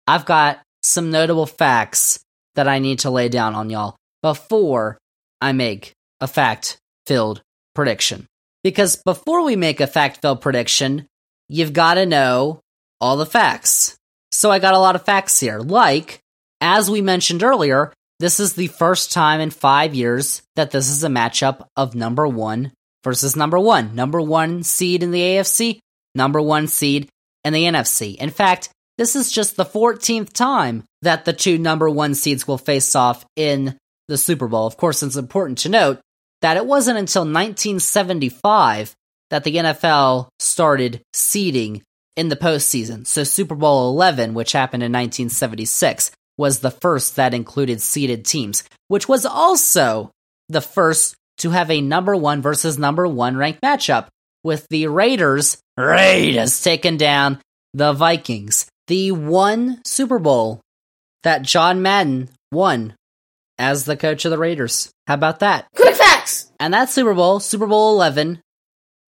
[0.05, 2.19] I've got some notable facts
[2.55, 4.97] that I need to lay down on y'all before
[5.41, 6.77] I make a fact
[7.07, 7.41] filled
[7.73, 8.27] prediction.
[8.63, 11.07] Because before we make a fact filled prediction,
[11.49, 12.61] you've got to know
[12.99, 13.97] all the facts.
[14.31, 15.59] So I got a lot of facts here.
[15.59, 16.19] Like,
[16.61, 21.03] as we mentioned earlier, this is the first time in five years that this is
[21.03, 22.71] a matchup of number one
[23.03, 23.95] versus number one.
[23.95, 25.79] Number one seed in the AFC,
[26.15, 27.09] number one seed
[27.43, 28.15] in the NFC.
[28.15, 32.57] In fact, this is just the 14th time that the two number one seeds will
[32.57, 33.77] face off in
[34.07, 34.65] the Super Bowl.
[34.65, 35.99] Of course, it's important to note
[36.41, 38.95] that it wasn't until 1975
[39.29, 41.83] that the NFL started seeding
[42.17, 43.07] in the postseason.
[43.07, 48.63] So Super Bowl 11, which happened in 1976, was the first that included seeded teams,
[48.89, 50.11] which was also
[50.49, 54.07] the first to have a number one versus number one ranked matchup,
[54.43, 57.39] with the Raiders, Raiders taking down
[57.73, 58.67] the Vikings.
[58.87, 60.61] The one Super Bowl
[61.23, 62.95] that John Madden won
[63.59, 64.89] as the coach of the Raiders.
[65.05, 65.67] How about that?
[65.75, 66.51] Quick facts.
[66.59, 68.39] And that Super Bowl, Super Bowl 11,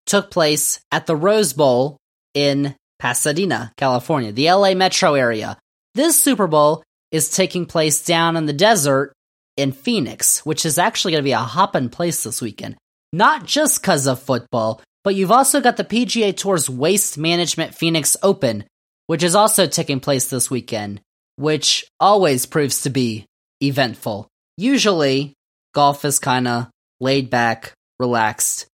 [0.07, 1.97] took place at the Rose Bowl
[2.35, 5.59] in Pasadena, California, the LA metro area.
[5.95, 9.13] This Super Bowl is taking place down in the desert
[9.57, 12.77] in Phoenix, which is actually going to be a hopping place this weekend.
[13.13, 18.17] Not just because of football, but you've also got the PGA Tour's Waste Management Phoenix
[18.23, 18.65] Open,
[19.07, 21.01] which is also taking place this weekend,
[21.37, 23.25] which always proves to be
[23.63, 24.29] eventful.
[24.57, 25.35] Usually,
[25.75, 26.67] golf is kind of
[27.01, 28.67] laid back, relaxed.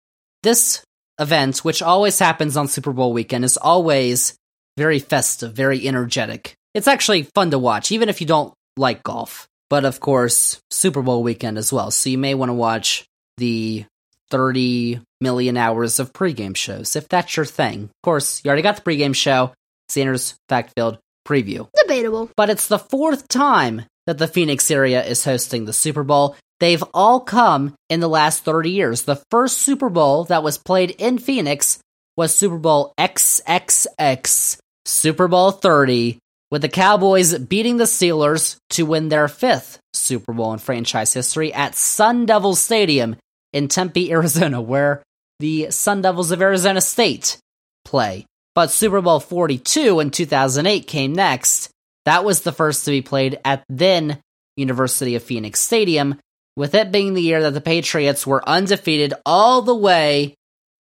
[0.42, 0.82] This
[1.18, 4.34] event, which always happens on Super Bowl weekend, is always
[4.76, 6.54] very festive, very energetic.
[6.74, 9.46] It's actually fun to watch, even if you don't like golf.
[9.68, 11.90] But of course, Super Bowl weekend as well.
[11.90, 13.04] So you may want to watch
[13.38, 13.84] the
[14.30, 17.84] 30 million hours of pregame shows if that's your thing.
[17.84, 19.52] Of course, you already got the pregame show,
[19.90, 21.68] Xander's Fact Filled preview.
[21.76, 22.30] Debatable.
[22.36, 26.36] But it's the fourth time that the Phoenix area is hosting the Super Bowl.
[26.61, 29.03] They've all come in the last 30 years.
[29.03, 31.78] The first Super Bowl that was played in Phoenix
[32.16, 36.18] was Super Bowl XXX, Super Bowl 30,
[36.50, 41.53] with the Cowboys beating the Steelers to win their fifth Super Bowl in franchise history
[41.53, 43.16] at Sun Devil Stadium
[43.53, 45.03] in Tempe, Arizona, where
[45.40, 47.38] the Sun Devils of Arizona State
[47.84, 48.26] play.
[48.55, 51.70] But Super Bowl 42 in 2008 came next.
[52.05, 54.18] That was the first to be played at then
[54.57, 56.18] University of Phoenix Stadium,
[56.57, 60.34] with it being the year that the Patriots were undefeated all the way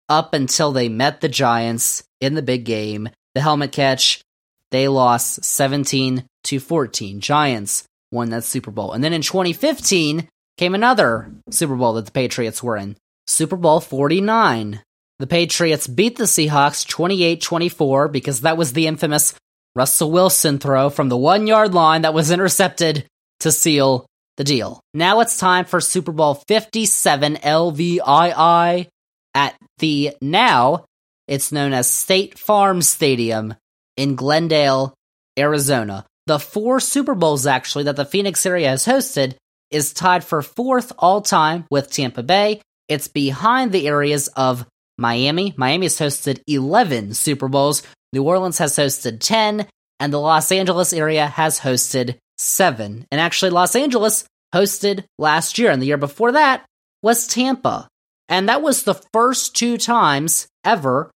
[0.08, 3.08] up until they met the Giants in the big game.
[3.34, 4.22] The helmet catch,
[4.70, 7.20] they lost 17 to 14.
[7.20, 8.92] Giants won that Super Bowl.
[8.92, 12.96] And then in 2015 came another Super Bowl that the Patriots were in.
[13.26, 14.82] Super Bowl 49.
[15.20, 19.34] The Patriots beat the Seahawks 28 24 because that was the infamous
[19.74, 23.06] Russell Wilson throw from the one yard line that was intercepted
[23.40, 24.06] to seal
[24.36, 24.80] the deal.
[24.94, 28.88] Now it's time for Super Bowl 57 LVII
[29.34, 30.84] at the now
[31.28, 33.54] it's known as State Farm Stadium
[33.96, 34.94] in Glendale,
[35.38, 36.04] Arizona.
[36.26, 39.36] The four Super Bowls actually that the Phoenix area has hosted
[39.70, 42.60] is tied for fourth all time with Tampa Bay.
[42.88, 44.66] It's behind the areas of
[44.98, 45.54] Miami.
[45.56, 47.82] Miami has hosted 11 Super Bowls.
[48.12, 49.66] New Orleans has hosted 10,
[49.98, 53.06] and the Los Angeles area has hosted 7.
[53.10, 56.64] And actually, Los Angeles hosted last year, and the year before that
[57.02, 57.88] was Tampa.
[58.28, 61.10] And that was the first two times ever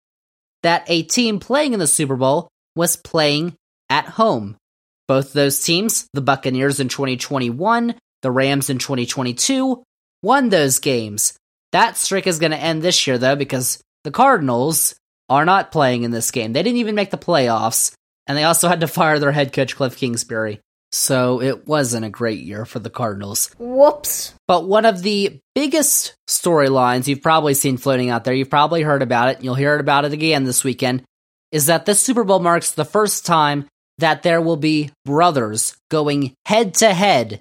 [0.62, 3.54] that a team playing in the Super Bowl was playing
[3.88, 4.56] at home.
[5.06, 9.82] Both those teams, the Buccaneers in 2021, the Rams in 2022,
[10.22, 11.34] won those games.
[11.72, 14.94] That streak is going to end this year, though, because the Cardinals
[15.28, 16.52] are not playing in this game.
[16.52, 17.92] They didn't even make the playoffs,
[18.26, 20.60] and they also had to fire their head coach, Cliff Kingsbury.
[20.92, 23.50] So it wasn't a great year for the Cardinals.
[23.58, 24.32] Whoops.
[24.46, 29.02] But one of the biggest storylines you've probably seen floating out there, you've probably heard
[29.02, 31.02] about it, you'll hear about it again this weekend,
[31.50, 33.66] is that this Super Bowl marks the first time
[33.98, 37.40] that there will be brothers going head to head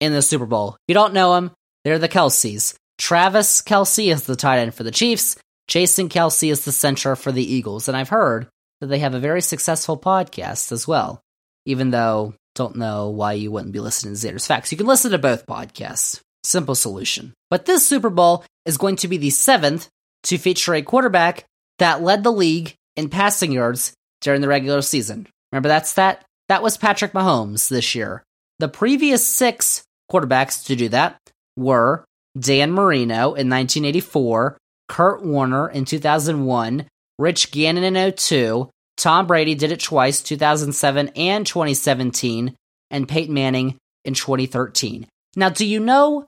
[0.00, 0.70] in the Super Bowl.
[0.70, 1.50] If you don't know them,
[1.84, 2.74] they're the Kelces.
[2.98, 5.36] Travis Kelce is the tight end for the Chiefs.
[5.72, 7.88] Jason Kelce is the center for the Eagles.
[7.88, 8.46] And I've heard
[8.82, 11.22] that they have a very successful podcast as well.
[11.64, 14.70] Even though don't know why you wouldn't be listening to Xander's Facts.
[14.70, 16.20] You can listen to both podcasts.
[16.44, 17.32] Simple solution.
[17.48, 19.88] But this Super Bowl is going to be the seventh
[20.24, 21.46] to feature a quarterback
[21.78, 25.26] that led the league in passing yards during the regular season.
[25.52, 26.22] Remember that's that?
[26.50, 28.22] That was Patrick Mahomes this year.
[28.58, 31.16] The previous six quarterbacks to do that
[31.56, 32.04] were
[32.38, 34.58] Dan Marino in 1984,
[34.92, 36.86] Kurt Warner in 2001,
[37.18, 38.68] Rich Gannon in 02,
[38.98, 42.54] Tom Brady did it twice, 2007 and 2017,
[42.90, 45.06] and Peyton Manning in 2013.
[45.34, 46.26] Now, do you know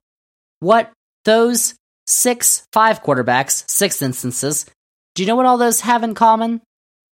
[0.60, 0.90] what
[1.26, 1.74] those
[2.06, 4.64] six, five quarterbacks, six instances,
[5.14, 6.62] do you know what all those have in common?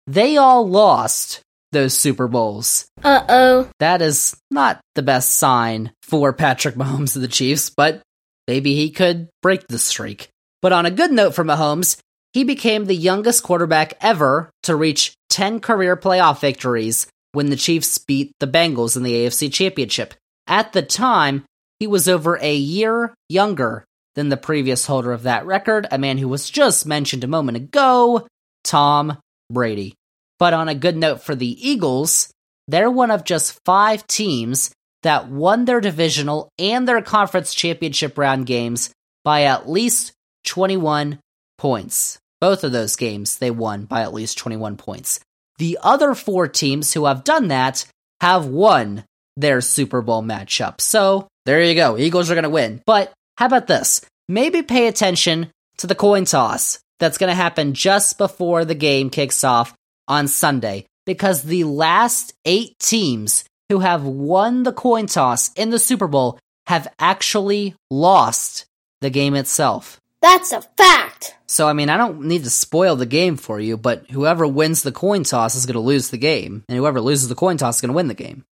[0.07, 1.43] They all lost
[1.73, 2.87] those Super Bowls.
[3.03, 3.71] Uh oh.
[3.81, 8.01] That is not the best sign for Patrick Mahomes of the Chiefs, but
[8.49, 10.31] maybe he could break the streak.
[10.65, 11.99] But on a good note for Mahomes,
[12.33, 17.99] he became the youngest quarterback ever to reach 10 career playoff victories when the Chiefs
[17.99, 20.15] beat the Bengals in the AFC Championship.
[20.47, 21.45] At the time,
[21.81, 23.85] he was over a year younger
[24.15, 27.59] than the previous holder of that record, a man who was just mentioned a moment
[27.59, 28.27] ago,
[28.63, 29.19] Tom
[29.53, 29.93] Brady.
[30.39, 32.31] But on a good note for the Eagles,
[32.69, 34.71] they're one of just five teams
[35.03, 38.89] that won their divisional and their conference championship round games
[39.25, 40.15] by at least
[40.45, 41.19] 21
[41.59, 42.19] points.
[42.41, 45.21] Both of those games they won by at least 21 points.
[45.59, 47.87] The other four teams who have done that
[48.21, 49.05] have won
[49.37, 50.81] their Super Bowl matchup.
[50.81, 51.97] So there you go.
[51.99, 52.83] Eagles are going to win.
[52.87, 54.01] But how about this?
[54.29, 59.11] Maybe pay attention to the coin toss that's going to happen just before the game
[59.11, 59.75] kicks off
[60.09, 65.79] on Sunday because the last eight teams who have won the coin toss in the
[65.79, 68.67] Super Bowl have actually lost
[69.01, 70.01] the game itself.
[70.25, 71.37] That's a fact.
[71.47, 74.83] So, I mean, I don't need to spoil the game for you, but whoever wins
[74.83, 77.77] the coin toss is going to lose the game, and whoever loses the coin toss
[77.77, 78.43] is going to win the game.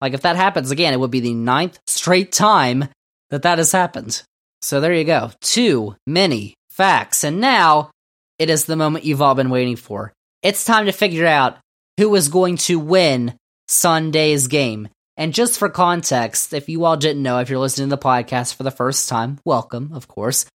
[0.00, 2.84] Like, if that happens again, it would be the ninth straight time
[3.30, 4.22] that that has happened.
[4.62, 5.32] So, there you go.
[5.40, 7.24] Too many facts.
[7.24, 7.90] And now
[8.38, 10.12] it is the moment you've all been waiting for.
[10.44, 11.56] It's time to figure out
[11.98, 13.34] who is going to win
[13.66, 14.90] Sunday's game.
[15.16, 18.54] And just for context, if you all didn't know, if you're listening to the podcast
[18.54, 20.46] for the first time, welcome, of course.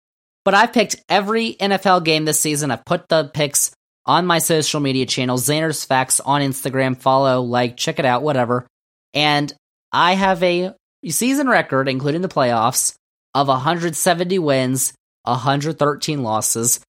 [0.44, 2.70] But I've picked every NFL game this season.
[2.70, 3.70] I've put the picks
[4.06, 6.96] on my social media channel, Xander's Facts on Instagram.
[6.96, 8.66] Follow, like, check it out, whatever.
[9.12, 9.52] And
[9.92, 10.74] I have a
[11.06, 12.94] season record, including the playoffs,
[13.34, 14.92] of 170 wins,
[15.24, 16.80] 113 losses.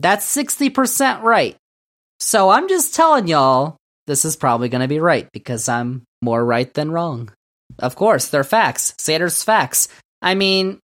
[0.00, 1.56] That's 60% right.
[2.20, 6.44] So I'm just telling y'all, this is probably going to be right because I'm more
[6.44, 7.30] right than wrong.
[7.78, 8.94] Of course, they're facts.
[8.98, 9.88] Xander's facts.
[10.22, 10.78] I mean,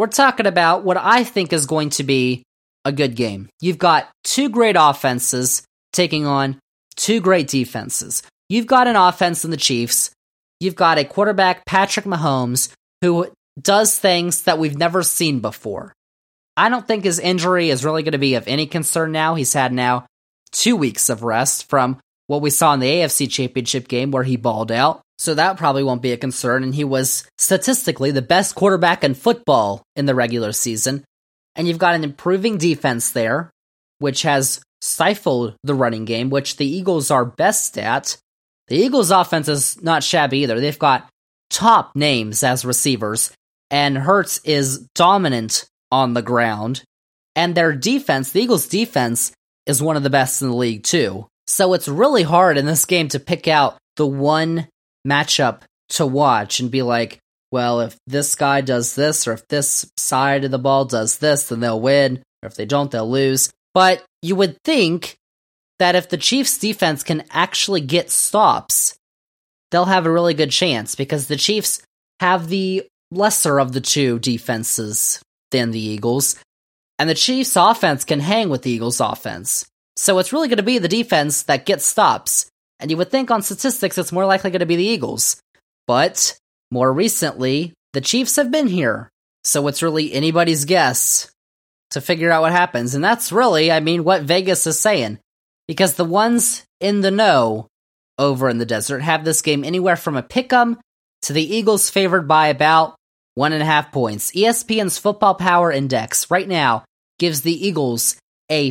[0.00, 2.42] we're talking about what I think is going to be
[2.86, 3.50] a good game.
[3.60, 6.58] You've got two great offenses taking on
[6.96, 8.22] two great defenses.
[8.48, 10.10] You've got an offense in the Chiefs.
[10.58, 12.72] You've got a quarterback, Patrick Mahomes,
[13.02, 13.30] who
[13.60, 15.92] does things that we've never seen before.
[16.56, 19.34] I don't think his injury is really going to be of any concern now.
[19.34, 20.06] He's had now
[20.50, 24.36] two weeks of rest from what we saw in the AFC Championship game where he
[24.36, 25.02] balled out.
[25.20, 26.64] So that probably won't be a concern.
[26.64, 31.04] And he was statistically the best quarterback in football in the regular season.
[31.54, 33.50] And you've got an improving defense there,
[33.98, 38.16] which has stifled the running game, which the Eagles are best at.
[38.68, 40.58] The Eagles' offense is not shabby either.
[40.58, 41.06] They've got
[41.50, 43.30] top names as receivers,
[43.70, 46.82] and Hurts is dominant on the ground.
[47.36, 49.32] And their defense, the Eagles' defense,
[49.66, 51.26] is one of the best in the league, too.
[51.46, 54.66] So it's really hard in this game to pick out the one
[55.06, 57.18] matchup to watch and be like,
[57.50, 61.48] well, if this guy does this, or if this side of the ball does this,
[61.48, 63.50] then they'll win, or if they don't, they'll lose.
[63.74, 65.16] But you would think
[65.78, 68.94] that if the Chiefs' defense can actually get stops,
[69.70, 71.82] they'll have a really good chance because the Chiefs
[72.20, 75.20] have the lesser of the two defenses
[75.50, 76.36] than the Eagles,
[76.98, 79.66] and the Chiefs' offense can hang with the Eagles' offense.
[79.96, 82.49] So it's really going to be the defense that gets stops.
[82.80, 85.36] And you would think on statistics it's more likely going to be the Eagles.
[85.86, 86.36] But
[86.70, 89.10] more recently, the Chiefs have been here.
[89.44, 91.30] So it's really anybody's guess
[91.90, 92.94] to figure out what happens.
[92.94, 95.18] And that's really, I mean, what Vegas is saying.
[95.68, 97.68] Because the ones in the know
[98.18, 100.78] over in the desert have this game anywhere from a pick 'em
[101.22, 102.96] to the Eagles favored by about
[103.34, 104.30] one and a half points.
[104.32, 106.84] ESPN's Football Power Index right now
[107.18, 108.16] gives the Eagles
[108.48, 108.70] a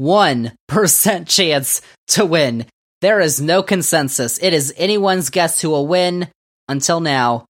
[0.00, 2.66] 50.1% chance to win.
[3.00, 4.38] There is no consensus.
[4.42, 6.28] It is anyone's guess who will win
[6.68, 7.46] until now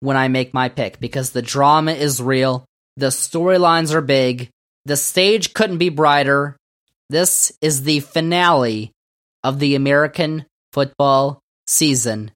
[0.00, 2.64] when I make my pick because the drama is real.
[2.96, 4.50] The storylines are big.
[4.84, 6.56] The stage couldn't be brighter.
[7.08, 8.92] This is the finale
[9.42, 12.30] of the American football season,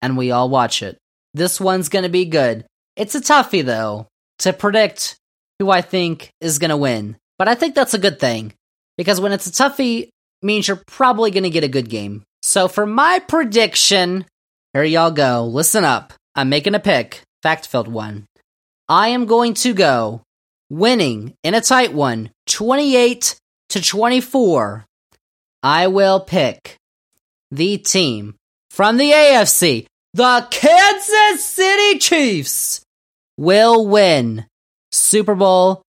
[0.00, 0.98] and we all watch it.
[1.34, 2.64] This one's going to be good.
[2.94, 4.06] It's a toughie, though,
[4.40, 5.16] to predict
[5.58, 7.16] who I think is going to win.
[7.38, 8.52] But I think that's a good thing,
[8.96, 10.08] because when it's a toughie,
[10.42, 12.22] means you're probably going to get a good game.
[12.42, 14.24] So for my prediction,
[14.72, 15.44] here y'all go.
[15.44, 16.12] Listen up.
[16.34, 18.26] I'm making a pick, fact filled one.
[18.88, 20.22] I am going to go
[20.70, 23.36] winning in a tight one, 28
[23.70, 24.84] to 24.
[25.62, 26.76] I will pick
[27.50, 28.34] the team
[28.70, 32.82] from the AFC, the Kansas City Chiefs,
[33.36, 34.46] will win
[34.90, 35.82] Super Bowl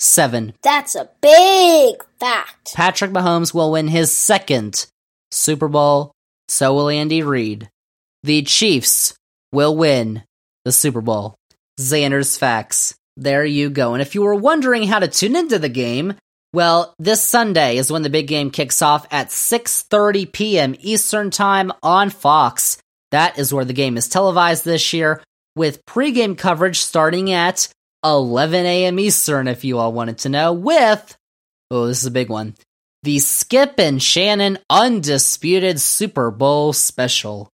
[0.00, 0.54] 57.
[0.62, 2.74] That's a big fact.
[2.74, 4.86] Patrick Mahomes will win his second
[5.30, 6.12] Super Bowl,
[6.48, 7.68] so will Andy Reid.
[8.22, 9.14] The Chiefs
[9.52, 10.22] will win
[10.64, 11.36] the Super Bowl.
[11.78, 12.94] Xander's Facts.
[13.18, 13.92] There you go.
[13.92, 16.14] And if you were wondering how to tune into the game,
[16.54, 20.74] well, this Sunday is when the big game kicks off at 6:30 p.m.
[20.80, 22.78] Eastern Time on Fox.
[23.10, 25.22] That is where the game is televised this year
[25.56, 27.68] with pregame coverage starting at
[28.04, 28.98] 11 a.m.
[28.98, 31.16] Eastern if you all wanted to know with
[31.70, 32.54] Oh, this is a big one.
[33.04, 37.48] The Skip and Shannon Undisputed Super Bowl Special.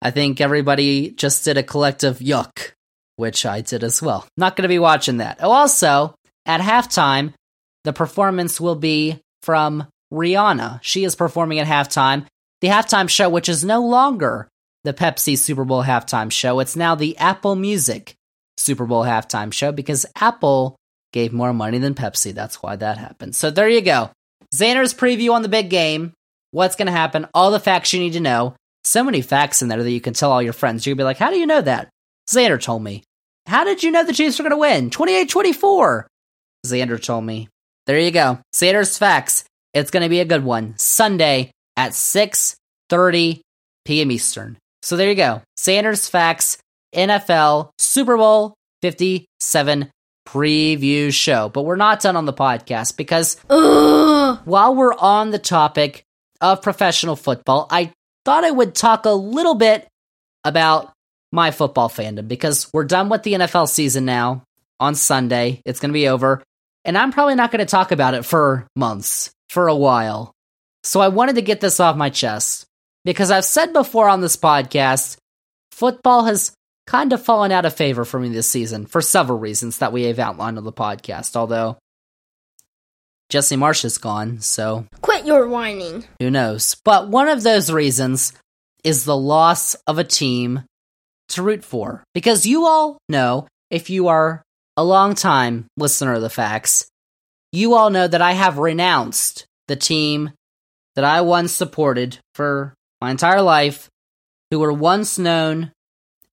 [0.00, 2.72] I think everybody just did a collective yuck,
[3.16, 4.26] which I did as well.
[4.36, 5.38] Not going to be watching that.
[5.40, 6.14] Oh, also,
[6.46, 7.34] at halftime,
[7.82, 10.78] the performance will be from Rihanna.
[10.82, 12.26] She is performing at halftime.
[12.60, 14.48] The halftime show, which is no longer
[14.84, 18.14] the Pepsi Super Bowl halftime show, it's now the Apple Music
[18.58, 20.76] Super Bowl halftime show because Apple
[21.12, 22.34] gave more money than Pepsi.
[22.34, 23.34] That's why that happened.
[23.34, 24.10] So there you go.
[24.54, 26.12] Xander's preview on the big game.
[26.50, 27.26] What's going to happen?
[27.34, 28.56] All the facts you need to know.
[28.84, 30.86] So many facts in there that you can tell all your friends.
[30.86, 31.90] You'll be like, how do you know that?
[32.28, 33.02] Xander told me.
[33.46, 34.90] How did you know the Chiefs were going to win?
[34.90, 36.06] 28 24.
[36.66, 37.48] Xander told me.
[37.86, 38.38] There you go.
[38.54, 39.44] Xander's facts.
[39.72, 40.74] It's going to be a good one.
[40.76, 43.40] Sunday at 6:30
[43.84, 44.10] p.m.
[44.10, 44.58] Eastern.
[44.82, 45.42] So there you go.
[45.58, 46.58] Xander's facts.
[46.94, 49.90] NFL Super Bowl 57
[50.26, 51.48] preview show.
[51.48, 54.38] But we're not done on the podcast because Ugh.
[54.44, 56.02] while we're on the topic
[56.40, 57.92] of professional football, I
[58.24, 59.86] thought I would talk a little bit
[60.44, 60.92] about
[61.32, 64.42] my football fandom because we're done with the NFL season now
[64.80, 65.60] on Sunday.
[65.64, 66.42] It's going to be over.
[66.84, 70.32] And I'm probably not going to talk about it for months, for a while.
[70.84, 72.64] So I wanted to get this off my chest
[73.04, 75.16] because I've said before on this podcast,
[75.72, 76.52] football has
[76.88, 80.04] kind of fallen out of favor for me this season for several reasons that we
[80.04, 81.36] have outlined on the podcast.
[81.36, 81.76] Although
[83.28, 86.04] Jesse Marsch is gone, so Quit your whining.
[86.18, 86.76] who knows?
[86.84, 88.32] But one of those reasons
[88.84, 90.62] is the loss of a team
[91.30, 92.02] to root for.
[92.14, 94.42] Because you all know, if you are
[94.78, 96.88] a long time listener of the facts,
[97.52, 100.30] you all know that I have renounced the team
[100.94, 102.72] that I once supported for
[103.02, 103.90] my entire life,
[104.50, 105.70] who were once known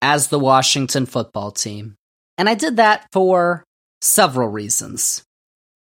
[0.06, 1.96] as the Washington football team.
[2.38, 3.64] And I did that for
[4.02, 5.24] several reasons.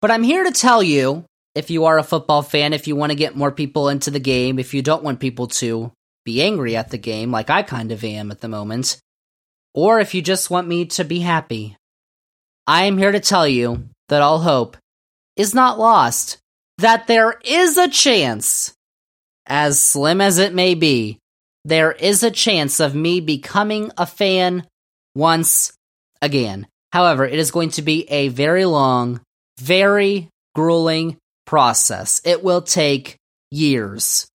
[0.01, 3.11] But I'm here to tell you if you are a football fan, if you want
[3.11, 5.91] to get more people into the game, if you don't want people to
[6.23, 8.97] be angry at the game, like I kind of am at the moment,
[9.73, 11.75] or if you just want me to be happy,
[12.65, 14.77] I am here to tell you that all hope
[15.35, 16.37] is not lost,
[16.77, 18.73] that there is a chance,
[19.45, 21.19] as slim as it may be,
[21.65, 24.67] there is a chance of me becoming a fan
[25.15, 25.73] once
[26.21, 26.67] again.
[26.91, 29.21] However, it is going to be a very long,
[29.59, 32.21] very grueling process.
[32.23, 33.17] It will take
[33.51, 34.27] years.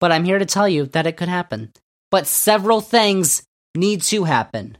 [0.00, 1.72] But I'm here to tell you that it could happen.
[2.10, 3.42] But several things
[3.76, 4.78] need to happen.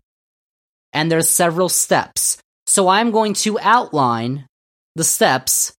[0.93, 2.39] And there's several steps.
[2.66, 4.47] So I'm going to outline
[4.95, 5.73] the steps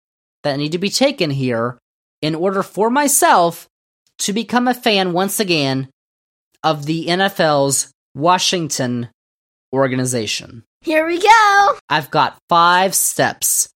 [0.43, 1.79] that need to be taken here
[2.21, 3.68] in order for myself
[4.19, 5.89] to become a fan once again
[6.63, 9.09] of the NFL's Washington
[9.73, 10.65] organization.
[10.81, 11.79] Here we go.
[11.89, 13.69] I've got five steps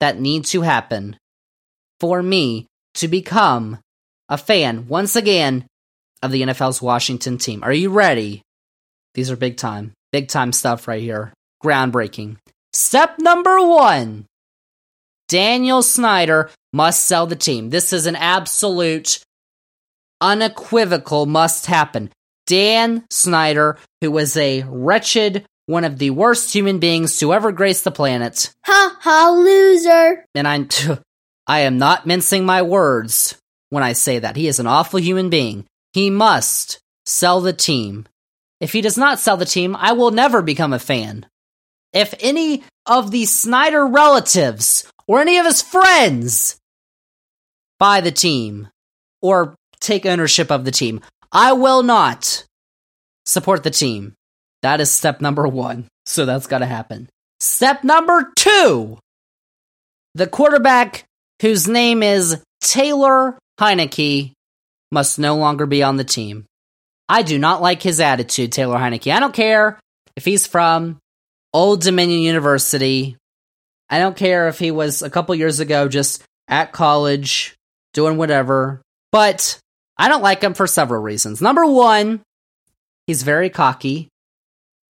[0.00, 1.16] that need to happen
[1.98, 3.78] for me to become
[4.28, 5.66] a fan once again
[6.22, 7.62] of the NFL's Washington team.
[7.62, 8.42] Are you ready?
[9.14, 11.32] These are big time, big time stuff right here.
[11.62, 12.36] Groundbreaking.
[12.72, 14.26] Step number one
[15.28, 17.70] Daniel Snyder must sell the team.
[17.70, 19.20] This is an absolute,
[20.20, 22.10] unequivocal must happen.
[22.46, 27.82] Dan Snyder, who was a wretched, one of the worst human beings to ever grace
[27.82, 30.24] the planet, Ha ha, loser.
[30.34, 30.68] and I'm
[31.46, 33.36] I am not mincing my words
[33.70, 34.36] when I say that.
[34.36, 35.64] He is an awful human being.
[35.92, 38.06] He must sell the team.
[38.60, 41.26] If he does not sell the team, I will never become a fan.
[41.92, 46.56] If any of the Snyder relatives or any of his friends
[47.78, 48.68] buy the team
[49.22, 51.00] or take ownership of the team,
[51.32, 52.44] I will not
[53.26, 54.14] support the team.
[54.62, 55.88] That is step number one.
[56.06, 57.08] So that's got to happen.
[57.40, 58.98] Step number two
[60.14, 61.04] the quarterback
[61.40, 64.32] whose name is Taylor Heinicke
[64.90, 66.46] must no longer be on the team.
[67.08, 69.12] I do not like his attitude, Taylor Heinicke.
[69.12, 69.78] I don't care
[70.16, 70.98] if he's from
[71.52, 73.16] Old Dominion University.
[73.88, 77.56] I don't care if he was a couple years ago just at college
[77.94, 79.58] doing whatever, but
[80.00, 81.42] I don't like him for several reasons.
[81.42, 82.22] Number one,
[83.06, 84.08] he's very cocky.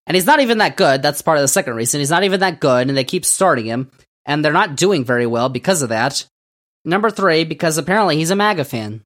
[0.07, 1.03] And he's not even that good.
[1.03, 1.99] That's part of the second reason.
[1.99, 3.91] He's not even that good, and they keep starting him,
[4.25, 6.25] and they're not doing very well because of that.
[6.83, 9.03] Number three, because apparently he's a MAGA fan.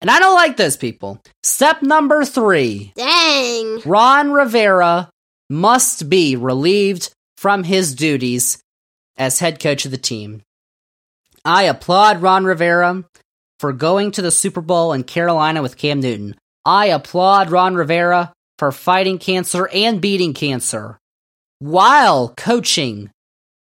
[0.00, 1.22] And I don't like those people.
[1.44, 3.82] Step number three Dang.
[3.86, 5.10] Ron Rivera
[5.48, 8.58] must be relieved from his duties
[9.16, 10.42] as head coach of the team.
[11.44, 13.04] I applaud Ron Rivera
[13.58, 16.36] for going to the Super Bowl in Carolina with Cam Newton.
[16.64, 20.98] I applaud Ron Rivera for fighting cancer and beating cancer
[21.58, 23.10] while coaching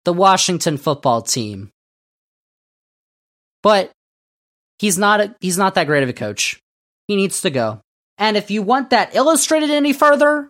[0.03, 1.71] the Washington football team.
[3.63, 3.91] But
[4.79, 6.59] he's not a, he's not that great of a coach.
[7.07, 7.81] He needs to go.
[8.17, 10.49] And if you want that illustrated any further,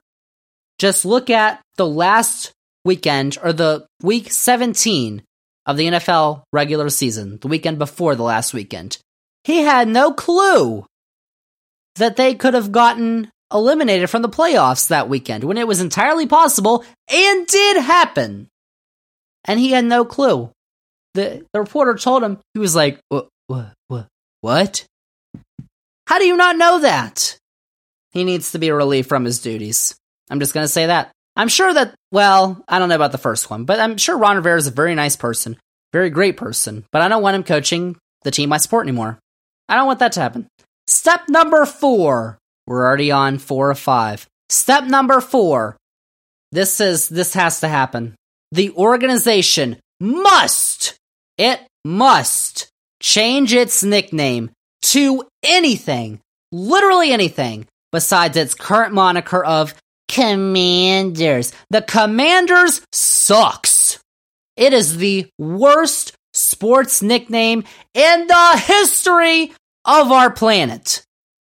[0.78, 2.52] just look at the last
[2.84, 5.24] weekend or the week 17
[5.66, 8.98] of the NFL regular season, the weekend before the last weekend.
[9.46, 10.86] He had no clue
[11.98, 16.26] that they could have gotten eliminated from the playoffs that weekend when it was entirely
[16.26, 18.48] possible and did happen.
[19.46, 20.50] And he had no clue.
[21.14, 24.08] The, the reporter told him, he was like, what, what,
[24.42, 24.86] what?
[26.08, 27.38] How do you not know that?
[28.12, 29.96] He needs to be relieved from his duties.
[30.30, 31.12] I'm just going to say that.
[31.36, 34.38] I'm sure that, well, I don't know about the first one, but I'm sure Ron
[34.38, 35.58] Rivera is a very nice person,
[35.94, 39.20] very great person, but I don't want him coaching the team I support anymore.
[39.68, 40.48] I don't want that to happen.
[40.88, 42.38] Step number four.
[42.68, 44.28] We're already on four of five.
[44.50, 45.78] Step number four.
[46.52, 48.16] This is, this has to happen.
[48.52, 50.96] The organization must,
[51.38, 52.70] it must
[53.02, 54.52] change its nickname
[54.84, 56.20] to anything,
[56.52, 59.74] literally anything, besides its current moniker of
[60.08, 61.52] Commanders.
[61.70, 64.00] The Commanders sucks.
[64.56, 67.64] It is the worst sports nickname
[67.94, 69.54] in the history
[69.86, 71.04] of our planet.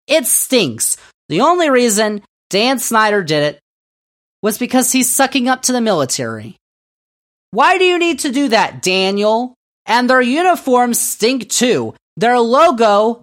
[0.06, 0.96] It stinks.
[1.28, 3.60] The only reason Dan Snyder did it
[4.42, 6.56] was because he's sucking up to the military.
[7.52, 9.54] Why do you need to do that, Daniel?
[9.86, 11.94] And their uniforms stink too.
[12.16, 13.22] Their logo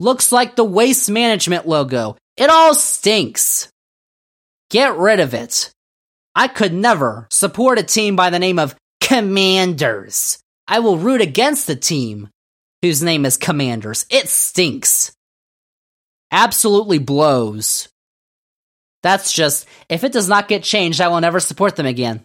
[0.00, 2.16] looks like the waste management logo.
[2.36, 3.68] It all stinks.
[4.70, 5.70] Get rid of it.
[6.34, 10.38] I could never support a team by the name of Commanders.
[10.68, 12.28] I will root against the team
[12.82, 14.04] whose name is Commanders.
[14.10, 15.12] It stinks.
[16.30, 17.88] Absolutely blows.
[19.02, 22.22] That's just, if it does not get changed, I will never support them again.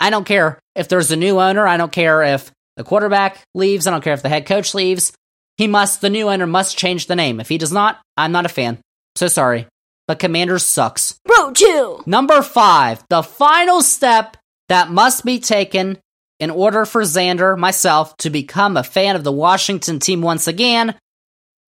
[0.00, 1.66] I don't care if there's a new owner.
[1.66, 3.86] I don't care if the quarterback leaves.
[3.86, 5.12] I don't care if the head coach leaves.
[5.56, 7.40] He must, the new owner must change the name.
[7.40, 8.78] If he does not, I'm not a fan.
[9.16, 9.66] So sorry.
[10.06, 11.18] But Commanders sucks.
[11.24, 12.02] Bro, two.
[12.06, 14.36] Number five, the final step
[14.68, 15.98] that must be taken
[16.40, 20.94] in order for Xander, myself, to become a fan of the Washington team once again.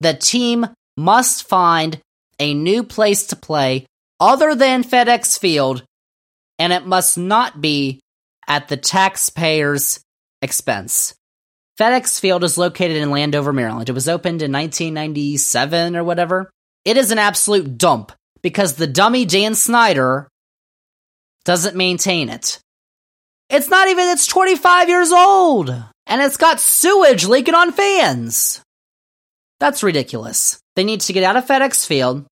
[0.00, 0.66] The team
[0.96, 2.00] must find
[2.38, 3.86] a new place to play
[4.18, 5.84] other than FedEx Field,
[6.58, 8.00] and it must not be
[8.46, 10.00] at the taxpayer's
[10.42, 11.14] expense.
[11.78, 13.88] FedEx Field is located in Landover, Maryland.
[13.88, 16.50] It was opened in 1997 or whatever.
[16.84, 18.12] It is an absolute dump
[18.42, 20.28] because the dummy Dan Snyder
[21.44, 22.60] doesn't maintain it.
[23.50, 25.70] It's not even, it's 25 years old
[26.06, 28.62] and it's got sewage leaking on fans.
[29.58, 30.60] That's ridiculous.
[30.76, 32.24] They need to get out of FedEx Field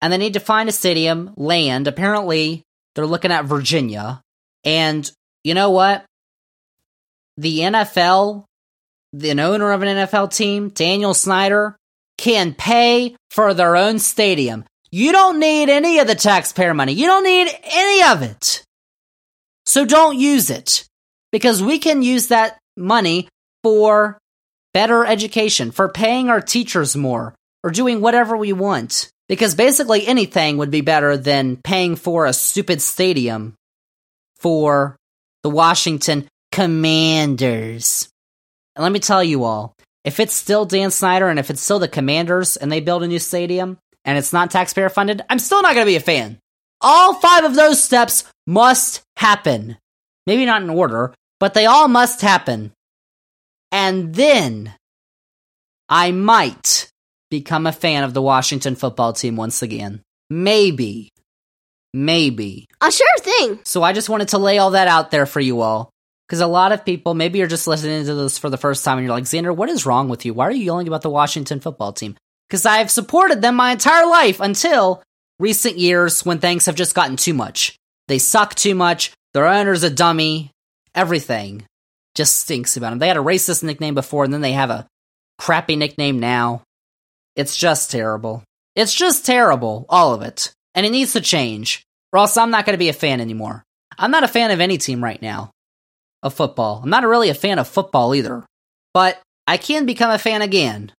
[0.00, 1.86] and they need to find a stadium, land.
[1.86, 2.62] Apparently,
[2.94, 4.20] they're looking at Virginia.
[4.64, 5.10] And
[5.44, 6.04] you know what?
[7.36, 8.44] The NFL,
[9.12, 11.76] the owner of an NFL team, Daniel Snyder,
[12.16, 14.64] can pay for their own stadium.
[14.90, 16.92] You don't need any of the taxpayer money.
[16.92, 18.64] You don't need any of it.
[19.68, 20.88] So don't use it
[21.30, 23.28] because we can use that money
[23.62, 24.18] for
[24.72, 29.10] better education, for paying our teachers more, or doing whatever we want.
[29.28, 33.56] Because basically anything would be better than paying for a stupid stadium
[34.38, 34.96] for
[35.42, 38.08] the Washington Commanders.
[38.74, 41.78] And let me tell you all, if it's still Dan Snyder and if it's still
[41.78, 45.60] the Commanders and they build a new stadium and it's not taxpayer funded, I'm still
[45.60, 46.38] not going to be a fan.
[46.80, 49.76] All five of those steps must happen.
[50.26, 52.72] Maybe not in order, but they all must happen.
[53.72, 54.74] And then
[55.88, 56.90] I might
[57.30, 60.02] become a fan of the Washington football team once again.
[60.30, 61.10] Maybe.
[61.94, 62.66] Maybe.
[62.80, 63.60] A sure thing.
[63.64, 65.90] So I just wanted to lay all that out there for you all.
[66.26, 68.98] Because a lot of people, maybe you're just listening to this for the first time
[68.98, 70.34] and you're like, Xander, what is wrong with you?
[70.34, 72.16] Why are you yelling about the Washington football team?
[72.48, 75.02] Because I've supported them my entire life until
[75.38, 77.76] recent years when things have just gotten too much.
[78.08, 79.12] They suck too much.
[79.34, 80.50] Their owner's a dummy.
[80.94, 81.64] Everything
[82.14, 82.98] just stinks about them.
[82.98, 84.86] They had a racist nickname before, and then they have a
[85.38, 86.62] crappy nickname now.
[87.36, 88.42] It's just terrible.
[88.74, 90.52] It's just terrible, all of it.
[90.74, 93.62] And it needs to change, or else I'm not going to be a fan anymore.
[93.98, 95.50] I'm not a fan of any team right now
[96.22, 96.80] of football.
[96.82, 98.44] I'm not really a fan of football either.
[98.94, 100.92] But I can become a fan again.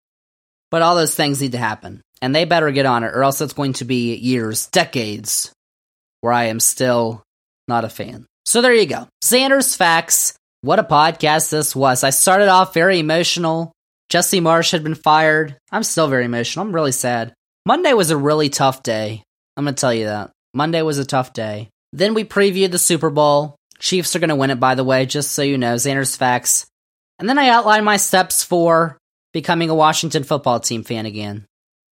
[0.71, 2.03] But all those things need to happen.
[2.21, 5.53] And they better get on it, or else it's going to be years, decades,
[6.21, 7.23] where I am still
[7.69, 8.27] not a fan.
[8.45, 9.07] So there you go.
[9.23, 10.35] Xander's Facts.
[10.63, 12.03] What a podcast this was.
[12.03, 13.73] I started off very emotional.
[14.09, 15.57] Jesse Marsch had been fired.
[15.71, 16.67] I'm still very emotional.
[16.67, 17.33] I'm really sad.
[17.65, 19.23] Monday was a really tough day.
[19.57, 20.31] I'm going to tell you that.
[20.55, 21.69] Monday was a tough day.
[21.93, 23.55] Then we previewed the Super Bowl.
[23.79, 25.77] Chiefs are going to win it, by the way, just so you know.
[25.77, 26.67] Xander's Facts.
[27.19, 28.98] And then I outlined my steps for
[29.33, 31.47] becoming a Washington football team fan again.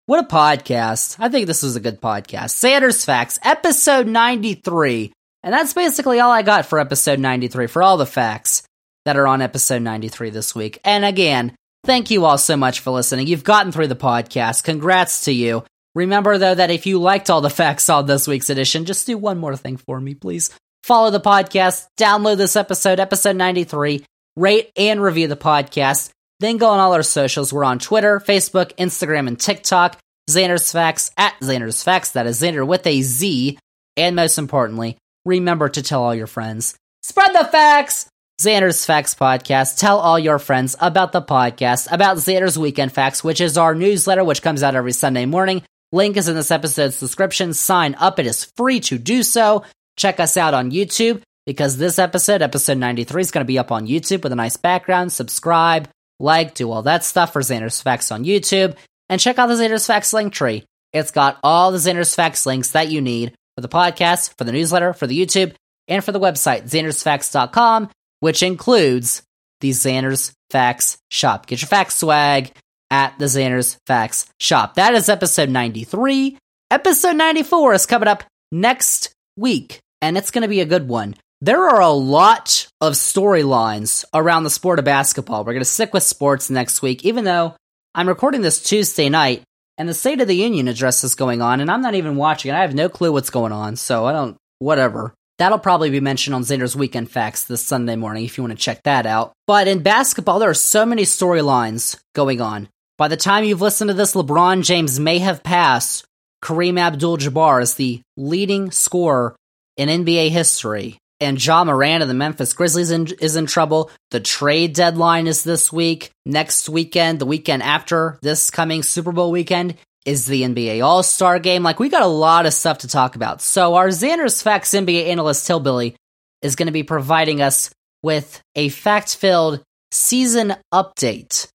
[0.08, 1.16] What a podcast.
[1.20, 2.54] I think this was a good podcast.
[2.62, 5.12] Xander's Facts, episode 93.
[5.44, 8.64] And that's basically all I got for episode 93, for all the facts
[9.06, 10.80] that are on episode 93 this week.
[10.84, 11.56] And again,
[11.86, 13.28] thank you all so much for listening.
[13.28, 14.64] You've gotten through the podcast.
[14.64, 15.64] Congrats to you.
[15.96, 19.18] Remember, though, that if you liked all the facts on this week's edition, just do
[19.18, 20.52] one more thing for me, please.
[20.84, 24.06] Follow the podcast, download this episode, episode 93,
[24.36, 26.12] rate and review the podcast.
[26.40, 27.54] Then go on all our socials.
[27.54, 30.00] We're on Twitter, Facebook, Instagram, and TikTok.
[30.30, 32.12] Xander's Facts at Xander's Facts.
[32.12, 33.58] That is Xander with a Z.
[33.96, 36.76] And most importantly, remember to tell all your friends.
[37.04, 38.10] Spread the facts!
[38.42, 39.78] Xander's Facts Podcast.
[39.78, 44.24] Tell all your friends about the podcast, about Xander's Weekend Facts, which is our newsletter,
[44.24, 45.62] which comes out every Sunday morning.
[45.94, 47.54] Link is in this episode's description.
[47.54, 48.20] Sign up.
[48.20, 49.64] It is free to do so.
[49.96, 53.72] Check us out on YouTube because this episode, episode 93, is going to be up
[53.72, 55.14] on YouTube with a nice background.
[55.14, 55.88] Subscribe,
[56.20, 58.76] like, do all that stuff for Xander's Facts on YouTube.
[59.10, 60.64] And check out the Xander's Facts link tree.
[60.94, 64.52] It's got all the Xander's Facts links that you need for the podcast, for the
[64.52, 65.54] newsletter, for the YouTube,
[65.88, 67.90] and for the website, xandersfacts.com,
[68.20, 69.24] which includes
[69.62, 71.48] the Xander's Facts shop.
[71.48, 72.52] Get your facts swag
[72.90, 74.76] at the Xander's Facts shop.
[74.76, 76.38] That is episode 93.
[76.72, 81.16] Episode 94 is coming up next week, and it's going to be a good one.
[81.42, 85.44] There are a lot of storylines around the sport of basketball.
[85.44, 87.56] We're going to stick with sports next week, even though
[87.94, 89.44] I'm recording this Tuesday night
[89.78, 92.52] and the State of the Union address is going on, and I'm not even watching
[92.52, 92.56] it.
[92.56, 95.14] I have no clue what's going on, so I don't, whatever.
[95.38, 98.64] That'll probably be mentioned on Xander's Weekend Facts this Sunday morning if you want to
[98.64, 99.34] check that out.
[99.46, 102.70] But in basketball, there are so many storylines going on.
[102.98, 106.06] By the time you've listened to this, LeBron James may have passed
[106.42, 109.36] Kareem Abdul Jabbar as the leading scorer
[109.76, 110.98] in NBA history.
[111.22, 113.90] And Ja Morant of the Memphis Grizzlies in, is in trouble.
[114.12, 116.12] The trade deadline is this week.
[116.26, 121.40] Next weekend, the weekend after this coming Super Bowl weekend, is the NBA All Star
[121.40, 121.64] game.
[121.64, 123.42] Like, we got a lot of stuff to talk about.
[123.42, 125.96] So, our Xander's Facts NBA analyst, Hillbilly,
[126.42, 127.72] is going to be providing us
[128.04, 131.48] with a fact filled season update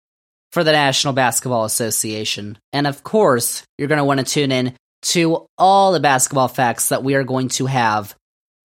[0.50, 2.58] for the National Basketball Association.
[2.72, 6.88] And of course, you're going to want to tune in to all the basketball facts
[6.88, 8.14] that we are going to have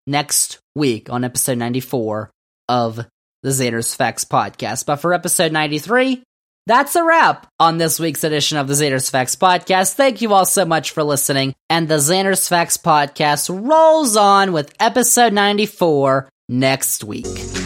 [0.06, 2.30] next week on episode 94
[2.68, 2.96] of
[3.42, 4.86] the Xander's Facts podcast.
[4.86, 6.22] But for episode 93,
[6.66, 9.94] that's a wrap on this week's edition of the Xander's Facts podcast.
[9.94, 11.54] Thank you all so much for listening.
[11.70, 17.65] And the Xander's Facts podcast rolls on with episode 94 next week.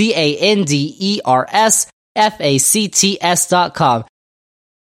[0.00, 1.86] Z A N D E R S
[2.16, 4.04] F A C T S dot com.